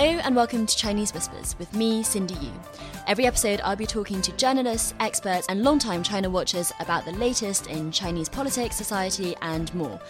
Hello 0.00 0.18
and 0.24 0.34
welcome 0.34 0.64
to 0.64 0.76
Chinese 0.78 1.12
Whispers 1.12 1.54
with 1.58 1.74
me, 1.74 2.02
Cindy 2.02 2.32
Yu. 2.36 2.50
Every 3.06 3.26
episode, 3.26 3.60
I'll 3.62 3.76
be 3.76 3.84
talking 3.84 4.22
to 4.22 4.32
journalists, 4.32 4.94
experts, 4.98 5.46
and 5.50 5.62
long-time 5.62 6.02
China 6.02 6.30
watchers 6.30 6.72
about 6.80 7.04
the 7.04 7.12
latest 7.12 7.66
in 7.66 7.92
Chinese 7.92 8.26
politics, 8.26 8.76
society, 8.76 9.36
and 9.42 9.74
more. 9.74 10.00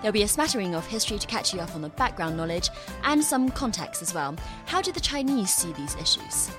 There'll 0.00 0.12
be 0.12 0.24
a 0.24 0.28
smattering 0.28 0.74
of 0.74 0.84
history 0.88 1.16
to 1.20 1.28
catch 1.28 1.54
you 1.54 1.60
up 1.60 1.76
on 1.76 1.82
the 1.82 1.90
background 1.90 2.36
knowledge 2.36 2.70
and 3.04 3.22
some 3.22 3.50
context 3.52 4.02
as 4.02 4.12
well. 4.12 4.34
How 4.66 4.82
do 4.82 4.90
the 4.90 4.98
Chinese 4.98 5.54
see 5.54 5.72
these 5.74 5.94
issues? 5.94 6.50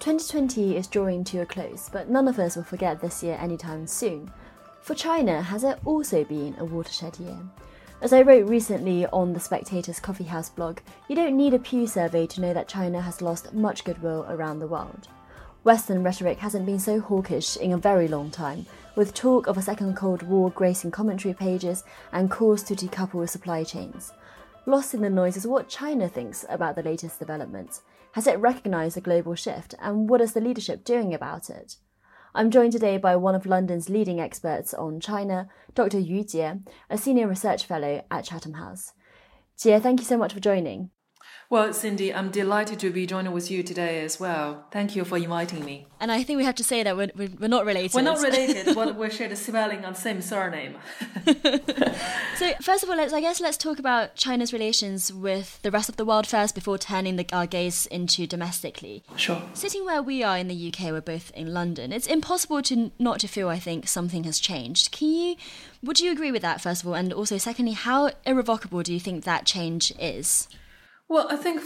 2020 0.00 0.76
is 0.76 0.88
drawing 0.88 1.22
to 1.22 1.42
a 1.42 1.46
close, 1.46 1.88
but 1.92 2.10
none 2.10 2.26
of 2.26 2.40
us 2.40 2.56
will 2.56 2.64
forget 2.64 3.00
this 3.00 3.22
year 3.22 3.38
anytime 3.40 3.86
soon. 3.86 4.32
For 4.80 4.96
China, 4.96 5.42
has 5.42 5.62
it 5.62 5.78
also 5.84 6.24
been 6.24 6.56
a 6.58 6.64
watershed 6.64 7.20
year? 7.20 7.38
As 8.02 8.12
I 8.12 8.20
wrote 8.20 8.48
recently 8.48 9.06
on 9.06 9.32
the 9.32 9.40
Spectator's 9.40 9.98
Coffee 9.98 10.24
House 10.24 10.50
blog, 10.50 10.80
you 11.08 11.16
don't 11.16 11.36
need 11.36 11.54
a 11.54 11.58
Pew 11.58 11.86
survey 11.86 12.26
to 12.26 12.40
know 12.40 12.52
that 12.52 12.68
China 12.68 13.00
has 13.00 13.22
lost 13.22 13.54
much 13.54 13.82
goodwill 13.84 14.26
around 14.28 14.58
the 14.58 14.66
world. 14.66 15.08
Western 15.62 16.02
rhetoric 16.02 16.38
hasn't 16.38 16.66
been 16.66 16.78
so 16.78 17.00
hawkish 17.00 17.56
in 17.56 17.72
a 17.72 17.78
very 17.78 18.06
long 18.06 18.30
time, 18.30 18.66
with 18.94 19.14
talk 19.14 19.46
of 19.46 19.56
a 19.56 19.62
second 19.62 19.96
Cold 19.96 20.22
War 20.22 20.50
gracing 20.50 20.90
commentary 20.90 21.32
pages 21.32 21.82
and 22.12 22.30
calls 22.30 22.62
to 22.64 22.74
decouple 22.74 23.26
supply 23.26 23.64
chains. 23.64 24.12
Lost 24.66 24.92
in 24.92 25.00
the 25.00 25.08
noise 25.08 25.38
is 25.38 25.46
what 25.46 25.70
China 25.70 26.06
thinks 26.06 26.44
about 26.50 26.76
the 26.76 26.82
latest 26.82 27.18
developments. 27.18 27.80
Has 28.12 28.26
it 28.26 28.38
recognized 28.38 28.96
the 28.96 29.00
global 29.00 29.34
shift, 29.34 29.74
and 29.80 30.10
what 30.10 30.20
is 30.20 30.34
the 30.34 30.40
leadership 30.42 30.84
doing 30.84 31.14
about 31.14 31.48
it? 31.48 31.76
I'm 32.36 32.50
joined 32.50 32.72
today 32.72 32.96
by 32.96 33.14
one 33.14 33.36
of 33.36 33.46
London's 33.46 33.88
leading 33.88 34.18
experts 34.18 34.74
on 34.74 34.98
China, 34.98 35.48
Dr. 35.76 36.00
Yu 36.00 36.24
Jie, 36.24 36.64
a 36.90 36.98
senior 36.98 37.28
research 37.28 37.64
fellow 37.64 38.04
at 38.10 38.24
Chatham 38.24 38.54
House. 38.54 38.92
Jie, 39.56 39.78
thank 39.78 40.00
you 40.00 40.04
so 40.04 40.18
much 40.18 40.32
for 40.32 40.40
joining. 40.40 40.90
Well, 41.54 41.72
Cindy, 41.72 42.12
I'm 42.12 42.32
delighted 42.32 42.80
to 42.80 42.90
be 42.90 43.06
joining 43.06 43.30
with 43.30 43.48
you 43.48 43.62
today 43.62 44.02
as 44.04 44.18
well. 44.18 44.64
Thank 44.72 44.96
you 44.96 45.04
for 45.04 45.16
inviting 45.16 45.64
me. 45.64 45.86
And 46.00 46.10
I 46.10 46.24
think 46.24 46.38
we 46.38 46.44
have 46.44 46.56
to 46.56 46.64
say 46.64 46.82
that 46.82 46.96
we're, 46.96 47.12
we're 47.14 47.46
not 47.46 47.64
related. 47.64 47.94
We're 47.94 48.02
not 48.02 48.20
related, 48.22 48.74
but 48.74 48.96
we 48.96 49.08
share 49.08 49.28
the 49.28 49.36
spelling 49.36 49.84
and 49.84 49.96
same 49.96 50.20
surname. 50.20 50.74
so, 52.36 52.54
first 52.60 52.82
of 52.82 52.90
all, 52.90 52.96
let's 52.96 53.12
I 53.12 53.20
guess 53.20 53.40
let's 53.40 53.56
talk 53.56 53.78
about 53.78 54.16
China's 54.16 54.52
relations 54.52 55.12
with 55.12 55.62
the 55.62 55.70
rest 55.70 55.88
of 55.88 55.94
the 55.94 56.04
world 56.04 56.26
first 56.26 56.56
before 56.56 56.76
turning 56.76 57.14
the, 57.14 57.26
our 57.32 57.46
gaze 57.46 57.86
into 57.86 58.26
domestically. 58.26 59.04
Sure. 59.14 59.40
Sitting 59.52 59.84
where 59.84 60.02
we 60.02 60.24
are 60.24 60.36
in 60.36 60.48
the 60.48 60.72
UK, 60.72 60.90
we're 60.90 61.02
both 61.02 61.30
in 61.36 61.54
London. 61.54 61.92
It's 61.92 62.08
impossible 62.08 62.62
to 62.62 62.90
not 62.98 63.20
to 63.20 63.28
feel. 63.28 63.48
I 63.48 63.60
think 63.60 63.86
something 63.86 64.24
has 64.24 64.40
changed. 64.40 64.90
Can 64.90 65.06
you? 65.06 65.36
Would 65.84 66.00
you 66.00 66.10
agree 66.10 66.32
with 66.32 66.42
that? 66.42 66.60
First 66.60 66.82
of 66.82 66.88
all, 66.88 66.94
and 66.94 67.12
also 67.12 67.38
secondly, 67.38 67.74
how 67.74 68.10
irrevocable 68.26 68.82
do 68.82 68.92
you 68.92 68.98
think 68.98 69.22
that 69.22 69.46
change 69.46 69.92
is? 70.00 70.48
Well, 71.14 71.28
I 71.30 71.36
think 71.36 71.62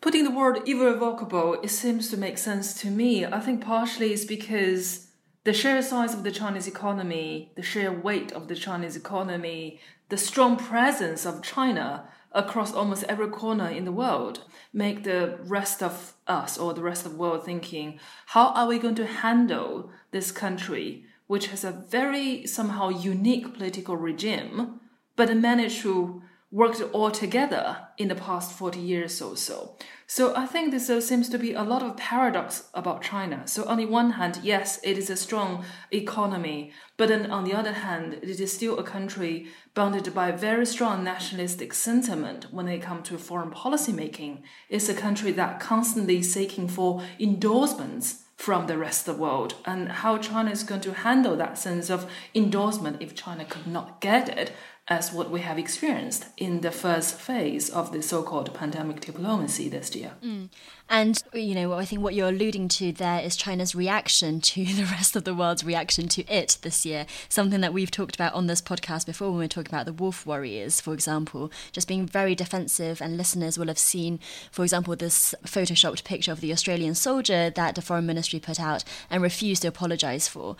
putting 0.00 0.24
the 0.24 0.32
word 0.32 0.68
irrevocable, 0.68 1.60
it 1.62 1.70
seems 1.70 2.10
to 2.10 2.16
make 2.16 2.36
sense 2.36 2.74
to 2.80 2.90
me. 2.90 3.24
I 3.24 3.38
think 3.38 3.64
partially 3.64 4.12
it's 4.12 4.24
because 4.24 5.06
the 5.44 5.52
sheer 5.52 5.80
size 5.82 6.14
of 6.14 6.24
the 6.24 6.32
Chinese 6.32 6.66
economy, 6.66 7.52
the 7.54 7.62
sheer 7.62 7.92
weight 7.92 8.32
of 8.32 8.48
the 8.48 8.56
Chinese 8.56 8.96
economy, 8.96 9.78
the 10.08 10.16
strong 10.16 10.56
presence 10.56 11.24
of 11.24 11.44
China 11.44 12.08
across 12.32 12.74
almost 12.74 13.04
every 13.04 13.28
corner 13.28 13.68
in 13.68 13.84
the 13.84 13.92
world 13.92 14.42
make 14.72 15.04
the 15.04 15.38
rest 15.44 15.80
of 15.80 16.14
us 16.26 16.58
or 16.58 16.74
the 16.74 16.82
rest 16.82 17.06
of 17.06 17.12
the 17.12 17.18
world 17.18 17.44
thinking, 17.44 18.00
how 18.26 18.48
are 18.48 18.66
we 18.66 18.80
going 18.80 18.96
to 18.96 19.06
handle 19.06 19.92
this 20.10 20.32
country, 20.32 21.04
which 21.28 21.46
has 21.46 21.62
a 21.62 21.70
very 21.70 22.44
somehow 22.48 22.88
unique 22.88 23.54
political 23.54 23.96
regime, 23.96 24.80
but 25.14 25.36
managed 25.36 25.82
to 25.82 26.20
worked 26.50 26.80
all 26.92 27.10
together 27.10 27.88
in 27.98 28.08
the 28.08 28.14
past 28.14 28.52
40 28.52 28.80
years 28.80 29.20
or 29.20 29.36
so. 29.36 29.76
So 30.06 30.34
I 30.34 30.46
think 30.46 30.70
this 30.70 30.88
uh, 30.88 31.02
seems 31.02 31.28
to 31.28 31.38
be 31.38 31.52
a 31.52 31.62
lot 31.62 31.82
of 31.82 31.98
paradox 31.98 32.70
about 32.72 33.02
China. 33.02 33.46
So 33.46 33.66
on 33.66 33.76
the 33.76 33.84
one 33.84 34.12
hand, 34.12 34.40
yes, 34.42 34.80
it 34.82 34.96
is 34.96 35.10
a 35.10 35.16
strong 35.16 35.66
economy, 35.90 36.72
but 36.96 37.10
then 37.10 37.30
on 37.30 37.44
the 37.44 37.52
other 37.52 37.72
hand, 37.72 38.14
it 38.22 38.40
is 38.40 38.50
still 38.50 38.78
a 38.78 38.82
country 38.82 39.48
bounded 39.74 40.14
by 40.14 40.32
very 40.32 40.64
strong 40.64 41.04
nationalistic 41.04 41.74
sentiment 41.74 42.46
when 42.50 42.68
it 42.68 42.80
comes 42.80 43.08
to 43.08 43.18
foreign 43.18 43.50
policy 43.50 43.92
making. 43.92 44.42
It's 44.70 44.88
a 44.88 44.94
country 44.94 45.32
that 45.32 45.60
constantly 45.60 46.22
seeking 46.22 46.68
for 46.68 47.02
endorsements 47.20 48.22
from 48.38 48.68
the 48.68 48.78
rest 48.78 49.06
of 49.06 49.16
the 49.16 49.20
world 49.20 49.56
and 49.66 49.90
how 49.90 50.16
China 50.16 50.50
is 50.50 50.62
going 50.62 50.80
to 50.80 50.94
handle 50.94 51.36
that 51.36 51.58
sense 51.58 51.90
of 51.90 52.08
endorsement 52.34 53.02
if 53.02 53.14
China 53.14 53.44
could 53.44 53.66
not 53.66 54.00
get 54.00 54.28
it 54.28 54.52
as 54.90 55.12
what 55.12 55.30
we 55.30 55.40
have 55.40 55.58
experienced 55.58 56.26
in 56.36 56.62
the 56.62 56.70
first 56.70 57.14
phase 57.14 57.68
of 57.68 57.92
the 57.92 58.02
so-called 58.02 58.54
pandemic 58.54 59.00
diplomacy 59.00 59.68
this 59.68 59.94
year. 59.94 60.12
Mm. 60.24 60.48
And 60.90 61.22
you 61.34 61.54
know, 61.54 61.74
I 61.74 61.84
think 61.84 62.02
what 62.02 62.14
you're 62.14 62.30
alluding 62.30 62.68
to 62.68 62.92
there 62.92 63.20
is 63.20 63.36
China's 63.36 63.74
reaction 63.74 64.40
to 64.40 64.64
the 64.74 64.84
rest 64.84 65.14
of 65.14 65.24
the 65.24 65.34
world's 65.34 65.62
reaction 65.62 66.08
to 66.08 66.24
it 66.32 66.56
this 66.62 66.86
year. 66.86 67.04
Something 67.28 67.60
that 67.60 67.74
we've 67.74 67.90
talked 67.90 68.14
about 68.14 68.32
on 68.32 68.46
this 68.46 68.62
podcast 68.62 69.04
before 69.04 69.30
when 69.30 69.40
we 69.40 69.44
are 69.44 69.48
talking 69.48 69.74
about 69.74 69.84
the 69.84 69.92
wolf 69.92 70.24
warriors, 70.24 70.80
for 70.80 70.94
example, 70.94 71.52
just 71.72 71.88
being 71.88 72.06
very 72.06 72.34
defensive. 72.34 73.02
And 73.02 73.18
listeners 73.18 73.58
will 73.58 73.68
have 73.68 73.78
seen, 73.78 74.18
for 74.50 74.62
example, 74.62 74.96
this 74.96 75.34
photoshopped 75.44 76.04
picture 76.04 76.32
of 76.32 76.40
the 76.40 76.52
Australian 76.52 76.94
soldier 76.94 77.50
that 77.50 77.74
the 77.74 77.82
foreign 77.82 78.06
ministry 78.06 78.40
put 78.40 78.58
out 78.58 78.84
and 79.10 79.22
refused 79.22 79.62
to 79.62 79.68
apologise 79.68 80.26
for. 80.28 80.56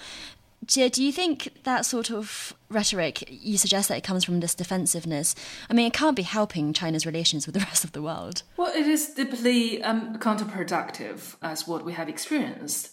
Jie, 0.66 0.88
do 0.88 1.02
you 1.02 1.12
think 1.12 1.62
that 1.64 1.86
sort 1.86 2.10
of 2.10 2.54
rhetoric, 2.68 3.24
you 3.30 3.56
suggest 3.56 3.88
that 3.88 3.98
it 3.98 4.04
comes 4.04 4.24
from 4.24 4.40
this 4.40 4.54
defensiveness? 4.54 5.34
I 5.70 5.74
mean, 5.74 5.86
it 5.86 5.92
can't 5.92 6.16
be 6.16 6.22
helping 6.22 6.72
China's 6.72 7.06
relations 7.06 7.46
with 7.46 7.54
the 7.54 7.60
rest 7.70 7.84
of 7.84 7.92
the 7.92 8.02
world. 8.02 8.42
Well, 8.56 8.72
it 8.74 8.86
is 8.86 9.14
deeply 9.14 9.82
um, 9.82 10.18
counterproductive 10.18 11.36
as 11.42 11.66
what 11.66 11.84
we 11.84 11.92
have 11.92 12.08
experienced. 12.08 12.90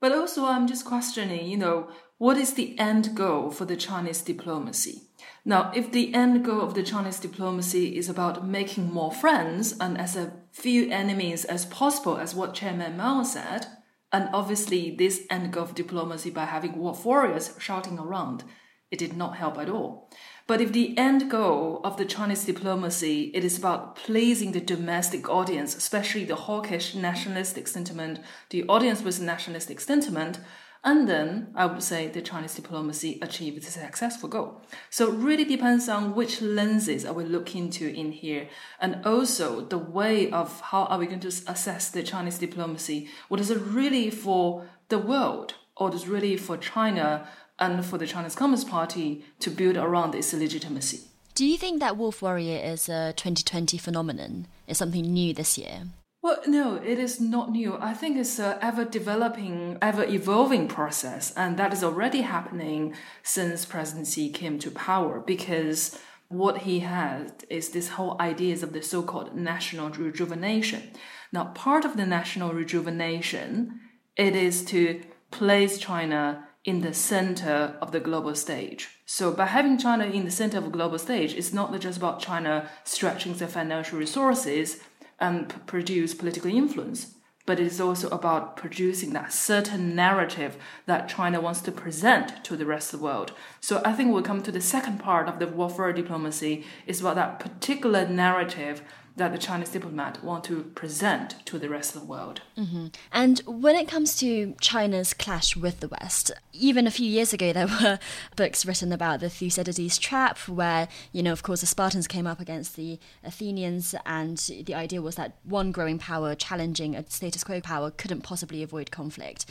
But 0.00 0.12
also, 0.12 0.44
I'm 0.44 0.68
just 0.68 0.84
questioning, 0.84 1.46
you 1.46 1.56
know, 1.56 1.88
what 2.18 2.36
is 2.36 2.54
the 2.54 2.78
end 2.78 3.14
goal 3.14 3.50
for 3.50 3.64
the 3.64 3.76
Chinese 3.76 4.22
diplomacy? 4.22 5.02
Now, 5.44 5.72
if 5.74 5.92
the 5.92 6.14
end 6.14 6.44
goal 6.44 6.60
of 6.60 6.74
the 6.74 6.82
Chinese 6.82 7.20
diplomacy 7.20 7.96
is 7.96 8.08
about 8.08 8.46
making 8.46 8.92
more 8.92 9.12
friends 9.12 9.76
and 9.78 9.98
as 9.98 10.16
a 10.16 10.32
few 10.52 10.90
enemies 10.90 11.44
as 11.44 11.66
possible, 11.66 12.16
as 12.16 12.34
what 12.34 12.54
Chairman 12.54 12.96
Mao 12.96 13.22
said, 13.22 13.66
and 14.12 14.28
obviously, 14.32 14.94
this 14.96 15.26
of 15.30 15.74
diplomacy 15.74 16.30
by 16.30 16.46
having 16.46 16.78
wolf 16.78 17.04
warriors 17.04 17.54
shouting 17.58 17.98
around, 17.98 18.44
it 18.90 18.98
did 18.98 19.16
not 19.16 19.36
help 19.36 19.58
at 19.58 19.68
all. 19.68 20.10
But 20.46 20.62
if 20.62 20.72
the 20.72 20.96
end 20.96 21.30
goal 21.30 21.82
of 21.84 21.98
the 21.98 22.06
Chinese 22.06 22.46
diplomacy 22.46 23.30
it 23.34 23.44
is 23.44 23.58
about 23.58 23.96
pleasing 23.96 24.52
the 24.52 24.60
domestic 24.60 25.28
audience, 25.28 25.76
especially 25.76 26.24
the 26.24 26.36
hawkish 26.36 26.94
nationalistic 26.94 27.68
sentiment, 27.68 28.20
the 28.48 28.64
audience 28.66 29.02
with 29.02 29.20
nationalistic 29.20 29.78
sentiment, 29.78 30.40
and 30.84 31.08
then 31.08 31.48
I 31.54 31.66
would 31.66 31.82
say 31.82 32.08
the 32.08 32.22
Chinese 32.22 32.54
diplomacy 32.54 33.18
achieved 33.20 33.58
a 33.58 33.70
successful 33.70 34.28
goal. 34.28 34.60
So 34.90 35.08
it 35.12 35.16
really 35.16 35.44
depends 35.44 35.88
on 35.88 36.14
which 36.14 36.40
lenses 36.40 37.04
are 37.04 37.12
we 37.12 37.24
looking 37.24 37.64
into 37.64 37.88
in 37.88 38.12
here, 38.12 38.48
and 38.80 39.04
also 39.04 39.62
the 39.62 39.78
way 39.78 40.30
of 40.30 40.60
how 40.60 40.84
are 40.84 40.98
we 40.98 41.06
going 41.06 41.20
to 41.20 41.28
assess 41.28 41.90
the 41.90 42.02
Chinese 42.02 42.38
diplomacy. 42.38 43.08
What 43.28 43.40
is 43.40 43.50
it 43.50 43.58
really 43.58 44.10
for 44.10 44.66
the 44.88 44.98
world, 44.98 45.54
or 45.76 45.94
is 45.94 46.04
it 46.04 46.08
really 46.08 46.36
for 46.36 46.56
China 46.56 47.28
and 47.58 47.84
for 47.84 47.98
the 47.98 48.06
Chinese 48.06 48.36
Communist 48.36 48.68
Party 48.68 49.24
to 49.40 49.50
build 49.50 49.76
around 49.76 50.14
its 50.14 50.32
legitimacy? 50.32 51.00
Do 51.34 51.46
you 51.46 51.56
think 51.56 51.80
that 51.80 51.96
wolf 51.96 52.22
warrior 52.22 52.58
is 52.58 52.88
a 52.88 53.12
2020 53.16 53.78
phenomenon? 53.78 54.46
Is 54.66 54.78
something 54.78 55.02
new 55.02 55.32
this 55.32 55.56
year? 55.56 55.82
Well, 56.28 56.42
no, 56.46 56.74
it 56.74 56.98
is 56.98 57.22
not 57.22 57.52
new. 57.52 57.78
I 57.80 57.94
think 57.94 58.18
it's 58.18 58.38
an 58.38 58.58
ever 58.60 58.84
developing, 58.84 59.78
ever 59.80 60.04
evolving 60.04 60.68
process, 60.68 61.32
and 61.34 61.56
that 61.56 61.72
is 61.72 61.82
already 61.82 62.20
happening 62.20 62.94
since 63.22 63.64
President 63.64 64.08
Xi 64.08 64.28
came 64.28 64.58
to 64.58 64.70
power 64.70 65.20
because 65.20 65.98
what 66.28 66.58
he 66.58 66.80
had 66.80 67.44
is 67.48 67.70
this 67.70 67.88
whole 67.88 68.14
ideas 68.20 68.62
of 68.62 68.74
the 68.74 68.82
so-called 68.82 69.34
national 69.34 69.88
rejuvenation. 69.88 70.90
Now, 71.32 71.44
part 71.44 71.86
of 71.86 71.96
the 71.96 72.04
national 72.04 72.52
rejuvenation, 72.52 73.80
it 74.14 74.36
is 74.36 74.66
to 74.66 75.00
place 75.30 75.78
China 75.78 76.46
in 76.62 76.82
the 76.82 76.92
center 76.92 77.78
of 77.80 77.92
the 77.92 78.00
global 78.00 78.34
stage. 78.34 78.90
So 79.06 79.32
by 79.32 79.46
having 79.46 79.78
China 79.78 80.04
in 80.04 80.26
the 80.26 80.30
center 80.30 80.58
of 80.58 80.64
the 80.64 80.70
global 80.78 80.98
stage, 80.98 81.32
it's 81.32 81.54
not 81.54 81.80
just 81.80 81.96
about 81.96 82.20
China 82.20 82.68
stretching 82.84 83.32
their 83.32 83.48
financial 83.48 83.98
resources 83.98 84.80
and 85.20 85.48
p- 85.48 85.56
produce 85.66 86.14
political 86.14 86.50
influence, 86.50 87.14
but 87.46 87.58
it's 87.58 87.80
also 87.80 88.08
about 88.10 88.56
producing 88.56 89.12
that 89.14 89.32
certain 89.32 89.94
narrative 89.94 90.56
that 90.86 91.08
China 91.08 91.40
wants 91.40 91.60
to 91.62 91.72
present 91.72 92.44
to 92.44 92.56
the 92.56 92.66
rest 92.66 92.92
of 92.92 93.00
the 93.00 93.04
world. 93.04 93.32
So 93.60 93.80
I 93.84 93.92
think 93.92 94.12
we'll 94.12 94.22
come 94.22 94.42
to 94.42 94.52
the 94.52 94.60
second 94.60 94.98
part 94.98 95.28
of 95.28 95.38
the 95.38 95.46
warfare 95.46 95.92
diplomacy 95.92 96.64
is 96.86 97.00
about 97.00 97.16
that 97.16 97.40
particular 97.40 98.06
narrative 98.06 98.82
that 99.18 99.32
the 99.32 99.38
Chinese 99.38 99.70
diplomat 99.70 100.22
want 100.24 100.44
to 100.44 100.62
present 100.74 101.44
to 101.46 101.58
the 101.58 101.68
rest 101.68 101.94
of 101.94 102.00
the 102.00 102.06
world. 102.06 102.40
Mm-hmm. 102.56 102.88
And 103.12 103.40
when 103.40 103.76
it 103.76 103.88
comes 103.88 104.16
to 104.16 104.54
China's 104.60 105.12
clash 105.12 105.56
with 105.56 105.80
the 105.80 105.88
West, 105.88 106.30
even 106.52 106.86
a 106.86 106.90
few 106.90 107.06
years 107.06 107.32
ago 107.32 107.52
there 107.58 107.66
were 107.66 107.98
books 108.36 108.64
written 108.64 108.92
about 108.92 109.20
the 109.20 109.28
Thucydides 109.28 109.98
trap, 109.98 110.38
where 110.48 110.88
you 111.12 111.22
know, 111.22 111.32
of 111.32 111.42
course, 111.42 111.60
the 111.60 111.66
Spartans 111.66 112.06
came 112.06 112.26
up 112.26 112.40
against 112.40 112.76
the 112.76 112.98
Athenians, 113.24 113.94
and 114.06 114.38
the 114.38 114.74
idea 114.74 115.02
was 115.02 115.16
that 115.16 115.34
one 115.44 115.72
growing 115.72 115.98
power 115.98 116.34
challenging 116.34 116.94
a 116.94 117.08
status 117.10 117.44
quo 117.44 117.60
power 117.60 117.90
couldn't 117.90 118.22
possibly 118.22 118.62
avoid 118.62 118.90
conflict. 118.90 119.46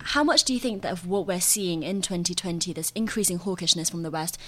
How 0.00 0.22
much 0.22 0.44
do 0.44 0.54
you 0.54 0.60
think 0.60 0.82
that 0.82 0.92
of 0.92 1.06
what 1.06 1.26
we're 1.26 1.40
seeing 1.40 1.82
in 1.82 2.02
2020, 2.02 2.72
this 2.72 2.92
increasing 2.94 3.40
hawkishness 3.40 3.90
from 3.90 4.02
the 4.02 4.10
West, 4.10 4.38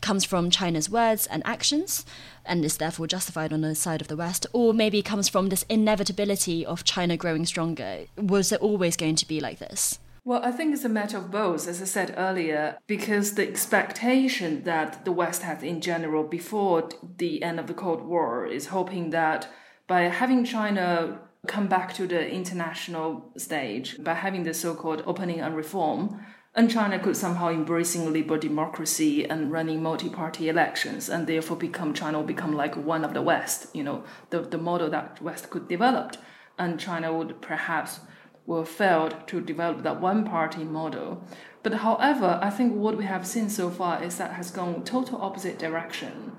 comes 0.00 0.24
from 0.24 0.50
China's 0.50 0.90
words 0.90 1.26
and 1.26 1.42
actions 1.46 2.04
and 2.44 2.64
is 2.64 2.78
therefore 2.78 3.06
justified 3.06 3.52
on 3.52 3.60
the 3.60 3.74
side 3.74 4.00
of 4.00 4.08
the 4.08 4.16
West, 4.16 4.46
or 4.52 4.72
maybe 4.72 5.02
comes 5.02 5.28
from 5.28 5.48
this 5.48 5.64
inevitability 5.68 6.64
of 6.64 6.84
China 6.84 7.16
growing 7.16 7.44
stronger? 7.44 8.06
Was 8.16 8.52
it 8.52 8.60
always 8.60 8.96
going 8.96 9.16
to 9.16 9.28
be 9.28 9.40
like 9.40 9.58
this? 9.58 9.98
Well, 10.24 10.42
I 10.44 10.50
think 10.50 10.74
it's 10.74 10.84
a 10.84 10.90
matter 10.90 11.16
of 11.16 11.30
both, 11.30 11.66
as 11.66 11.80
I 11.80 11.86
said 11.86 12.14
earlier, 12.18 12.76
because 12.86 13.34
the 13.34 13.48
expectation 13.48 14.64
that 14.64 15.04
the 15.04 15.12
West 15.12 15.42
had 15.42 15.62
in 15.62 15.80
general 15.80 16.22
before 16.22 16.88
the 17.16 17.42
end 17.42 17.58
of 17.58 17.66
the 17.66 17.74
Cold 17.74 18.02
War 18.02 18.46
is 18.46 18.66
hoping 18.66 19.10
that 19.10 19.48
by 19.86 20.02
having 20.02 20.44
China 20.44 21.20
come 21.46 21.66
back 21.66 21.94
to 21.94 22.06
the 22.06 22.28
international 22.28 23.32
stage, 23.38 23.96
by 24.04 24.14
having 24.14 24.42
the 24.42 24.52
so 24.52 24.74
called 24.74 25.02
opening 25.06 25.40
and 25.40 25.56
reform, 25.56 26.20
and 26.54 26.70
China 26.70 26.98
could 26.98 27.16
somehow 27.16 27.50
embracing 27.50 28.12
liberal 28.12 28.40
democracy 28.40 29.24
and 29.28 29.52
running 29.52 29.82
multi-party 29.82 30.48
elections, 30.48 31.08
and 31.08 31.26
therefore 31.26 31.56
become 31.56 31.94
China 31.94 32.18
will 32.18 32.26
become 32.26 32.54
like 32.54 32.76
one 32.76 33.04
of 33.04 33.14
the 33.14 33.22
West, 33.22 33.74
you 33.74 33.84
know, 33.84 34.02
the, 34.30 34.40
the 34.40 34.58
model 34.58 34.90
that 34.90 35.20
West 35.22 35.50
could 35.50 35.68
develop, 35.68 36.16
and 36.58 36.80
China 36.80 37.12
would 37.12 37.40
perhaps 37.40 38.00
will 38.46 38.64
failed 38.64 39.14
to 39.26 39.42
develop 39.42 39.82
that 39.82 40.00
one-party 40.00 40.64
model. 40.64 41.22
But 41.62 41.74
however, 41.74 42.40
I 42.42 42.48
think 42.48 42.74
what 42.74 42.96
we 42.96 43.04
have 43.04 43.26
seen 43.26 43.50
so 43.50 43.68
far 43.68 44.02
is 44.02 44.16
that 44.16 44.32
has 44.32 44.50
gone 44.50 44.84
total 44.84 45.20
opposite 45.20 45.58
direction. 45.58 46.32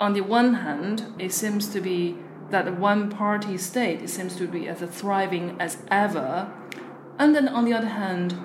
On 0.00 0.14
the 0.14 0.20
one 0.20 0.54
hand, 0.54 1.14
it 1.18 1.32
seems 1.32 1.68
to 1.68 1.80
be 1.80 2.16
that 2.50 2.64
the 2.64 2.72
one-party 2.72 3.56
state 3.56 4.10
seems 4.10 4.34
to 4.36 4.48
be 4.48 4.68
as 4.68 4.80
thriving 4.80 5.56
as 5.60 5.78
ever, 5.90 6.52
and 7.18 7.36
then 7.36 7.46
on 7.46 7.64
the 7.64 7.72
other 7.72 7.86
hand 7.86 8.36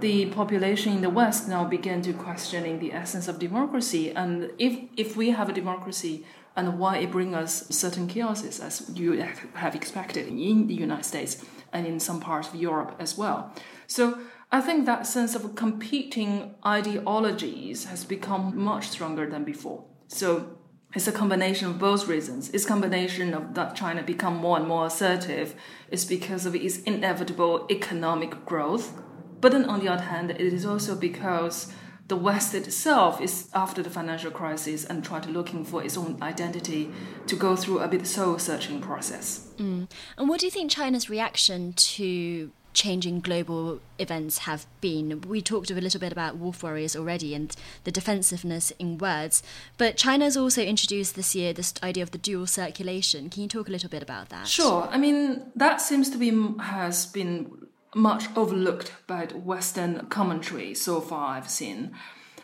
the 0.00 0.26
population 0.26 0.92
in 0.92 1.02
the 1.02 1.10
West 1.10 1.48
now 1.48 1.64
begin 1.64 2.02
to 2.02 2.12
questioning 2.12 2.78
the 2.78 2.92
essence 2.92 3.28
of 3.28 3.38
democracy. 3.38 4.10
And 4.10 4.50
if, 4.58 4.78
if 4.96 5.16
we 5.16 5.30
have 5.30 5.48
a 5.48 5.52
democracy, 5.52 6.24
and 6.58 6.76
why 6.76 6.98
it 6.98 7.12
brings 7.12 7.36
us 7.36 7.68
certain 7.68 8.08
chaoses, 8.08 8.58
as 8.58 8.90
you 8.92 9.12
have 9.54 9.76
expected 9.76 10.26
in 10.26 10.66
the 10.66 10.74
United 10.74 11.04
States 11.04 11.44
and 11.72 11.86
in 11.86 12.00
some 12.00 12.18
parts 12.18 12.48
of 12.48 12.56
Europe 12.56 12.96
as 12.98 13.16
well. 13.16 13.54
So 13.86 14.18
I 14.50 14.60
think 14.60 14.84
that 14.84 15.06
sense 15.06 15.36
of 15.36 15.54
competing 15.54 16.56
ideologies 16.66 17.84
has 17.84 18.04
become 18.04 18.58
much 18.58 18.88
stronger 18.88 19.30
than 19.30 19.44
before. 19.44 19.84
So 20.08 20.58
it's 20.96 21.06
a 21.06 21.12
combination 21.12 21.68
of 21.68 21.78
both 21.78 22.08
reasons. 22.08 22.50
It's 22.50 22.66
combination 22.66 23.34
of 23.34 23.54
that 23.54 23.76
China 23.76 24.02
become 24.02 24.36
more 24.36 24.58
and 24.58 24.66
more 24.66 24.86
assertive. 24.86 25.54
It's 25.92 26.04
because 26.04 26.44
of 26.44 26.56
its 26.56 26.78
inevitable 26.78 27.66
economic 27.70 28.44
growth 28.44 29.00
but 29.40 29.52
then 29.52 29.64
on 29.64 29.80
the 29.80 29.88
other 29.88 30.02
hand, 30.02 30.30
it 30.30 30.40
is 30.40 30.64
also 30.66 30.94
because 30.94 31.72
the 32.08 32.16
West 32.16 32.54
itself 32.54 33.20
is 33.20 33.50
after 33.54 33.82
the 33.82 33.90
financial 33.90 34.30
crisis 34.30 34.84
and 34.84 35.04
to 35.04 35.28
looking 35.28 35.64
for 35.64 35.84
its 35.84 35.96
own 35.96 36.18
identity 36.22 36.90
to 37.26 37.36
go 37.36 37.54
through 37.54 37.80
a 37.80 37.88
bit 37.88 38.06
soul 38.06 38.38
searching 38.38 38.80
process. 38.80 39.46
Mm. 39.58 39.88
And 40.16 40.28
what 40.28 40.40
do 40.40 40.46
you 40.46 40.50
think 40.50 40.70
China's 40.70 41.10
reaction 41.10 41.74
to 41.74 42.50
changing 42.72 43.20
global 43.20 43.80
events 43.98 44.38
have 44.38 44.66
been? 44.80 45.20
We 45.20 45.42
talked 45.42 45.70
a 45.70 45.74
little 45.74 46.00
bit 46.00 46.10
about 46.10 46.38
wolf 46.38 46.62
warriors 46.62 46.96
already 46.96 47.34
and 47.34 47.54
the 47.84 47.92
defensiveness 47.92 48.72
in 48.78 48.96
words, 48.96 49.42
but 49.76 49.98
China's 49.98 50.34
also 50.34 50.62
introduced 50.62 51.14
this 51.14 51.34
year 51.34 51.52
this 51.52 51.74
idea 51.82 52.02
of 52.02 52.12
the 52.12 52.18
dual 52.18 52.46
circulation. 52.46 53.28
Can 53.28 53.42
you 53.42 53.48
talk 53.50 53.68
a 53.68 53.72
little 53.72 53.90
bit 53.90 54.02
about 54.02 54.30
that? 54.30 54.48
Sure. 54.48 54.88
I 54.90 54.96
mean, 54.96 55.52
that 55.56 55.82
seems 55.82 56.08
to 56.08 56.16
be 56.16 56.30
has 56.62 57.04
been 57.04 57.68
much 57.94 58.26
overlooked 58.36 58.92
by 59.06 59.26
Western 59.26 60.06
commentary 60.06 60.74
so 60.74 61.00
far 61.00 61.36
I've 61.36 61.50
seen. 61.50 61.94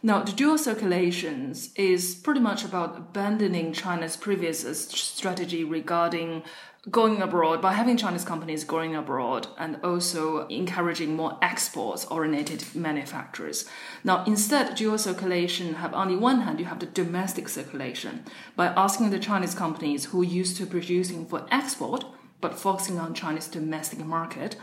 Now, 0.03 0.23
the 0.23 0.33
dual 0.33 0.59
circulations 0.59 1.71
is 1.77 2.15
pretty 2.15 2.41
much 2.41 2.63
about 2.63 2.97
abandoning 2.97 3.73
China's 3.73 4.19
previous 4.19 4.61
strategy 4.91 5.65
regarding 5.65 6.43
going 6.91 7.23
abroad 7.23 7.63
by 7.63 7.73
having 7.73 7.97
Chinese 7.97 8.25
companies 8.25 8.65
going 8.65 8.95
abroad 8.95 9.47
and 9.57 9.79
also 9.83 10.47
encouraging 10.49 11.17
more 11.17 11.39
exports 11.41 12.05
oriented 12.05 12.63
manufacturers. 12.75 13.65
Now, 14.05 14.23
instead, 14.27 14.75
dual 14.75 14.99
circulation 14.99 15.77
have 15.77 15.95
on 15.95 16.09
the 16.09 16.19
one 16.19 16.43
hand, 16.43 16.61
you 16.61 16.67
have 16.67 16.81
the 16.81 16.87
domestic 16.87 17.49
circulation 17.49 18.25
by 18.57 18.67
asking 18.67 19.09
the 19.09 19.19
Chinese 19.19 19.55
companies 19.55 20.07
who 20.07 20.23
used 20.23 20.59
to 20.59 20.67
producing 20.67 21.25
for 21.25 21.47
export 21.51 22.05
but 22.43 22.61
focusing 22.61 22.99
on 22.99 23.15
China's 23.15 23.49
domestic 23.49 24.01
market 24.01 24.57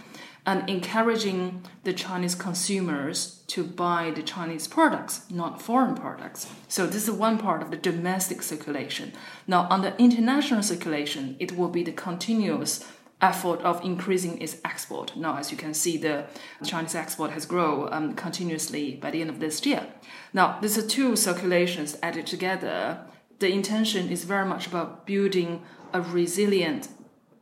and 0.45 0.67
encouraging 0.69 1.63
the 1.83 1.93
Chinese 1.93 2.35
consumers 2.35 3.43
to 3.47 3.63
buy 3.63 4.11
the 4.11 4.23
Chinese 4.23 4.67
products, 4.67 5.29
not 5.29 5.61
foreign 5.61 5.93
products. 5.93 6.47
So 6.67 6.87
this 6.87 7.07
is 7.07 7.11
one 7.11 7.37
part 7.37 7.61
of 7.61 7.69
the 7.69 7.77
domestic 7.77 8.41
circulation. 8.41 9.13
Now, 9.45 9.67
on 9.69 9.81
the 9.81 9.95
international 10.01 10.63
circulation, 10.63 11.35
it 11.39 11.55
will 11.55 11.69
be 11.69 11.83
the 11.83 11.91
continuous 11.91 12.83
effort 13.21 13.61
of 13.61 13.83
increasing 13.85 14.41
its 14.41 14.57
export. 14.65 15.15
Now, 15.15 15.37
as 15.37 15.51
you 15.51 15.57
can 15.57 15.75
see, 15.75 15.95
the 15.97 16.25
Chinese 16.63 16.95
export 16.95 17.31
has 17.31 17.45
grown 17.45 17.93
um, 17.93 18.15
continuously 18.15 18.95
by 18.95 19.11
the 19.11 19.21
end 19.21 19.29
of 19.29 19.39
this 19.39 19.63
year. 19.63 19.85
Now, 20.33 20.59
these 20.59 20.77
are 20.77 20.87
two 20.87 21.15
circulations 21.15 21.97
added 22.01 22.25
together. 22.25 23.05
The 23.37 23.51
intention 23.51 24.09
is 24.09 24.23
very 24.23 24.47
much 24.47 24.65
about 24.65 25.05
building 25.05 25.61
a 25.93 26.01
resilient 26.01 26.87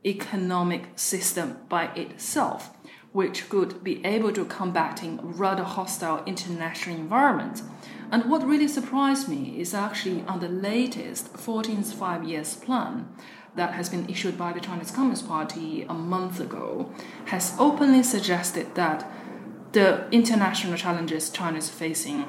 economic 0.06 0.84
system 0.96 1.58
by 1.70 1.86
itself 1.96 2.72
which 3.12 3.50
could 3.50 3.84
be 3.84 4.06
able 4.06 4.32
to 4.32 4.46
combat 4.46 5.04
in 5.04 5.20
rather 5.22 5.64
hostile 5.64 6.24
international 6.26 6.96
environment. 6.96 7.62
And 8.12 8.26
what 8.26 8.46
really 8.46 8.68
surprised 8.68 9.28
me 9.28 9.60
is 9.60 9.74
actually 9.74 10.24
on 10.28 10.40
the 10.40 10.48
latest 10.50 11.34
14th 11.34 11.94
five 11.94 12.24
years 12.24 12.56
plan 12.56 13.08
that 13.56 13.74
has 13.74 13.90
been 13.90 14.10
issued 14.10 14.38
by 14.38 14.54
the 14.54 14.60
Chinese 14.60 14.92
Communist 14.92 15.28
Party 15.28 15.86
a 15.90 15.94
month 15.94 16.40
ago 16.40 16.92
has 17.26 17.56
openly 17.60 18.04
suggested 18.04 18.76
that 18.76 19.12
the 19.72 20.08
international 20.12 20.78
challenges 20.78 21.30
China 21.30 21.58
is 21.58 21.70
facing 21.70 22.26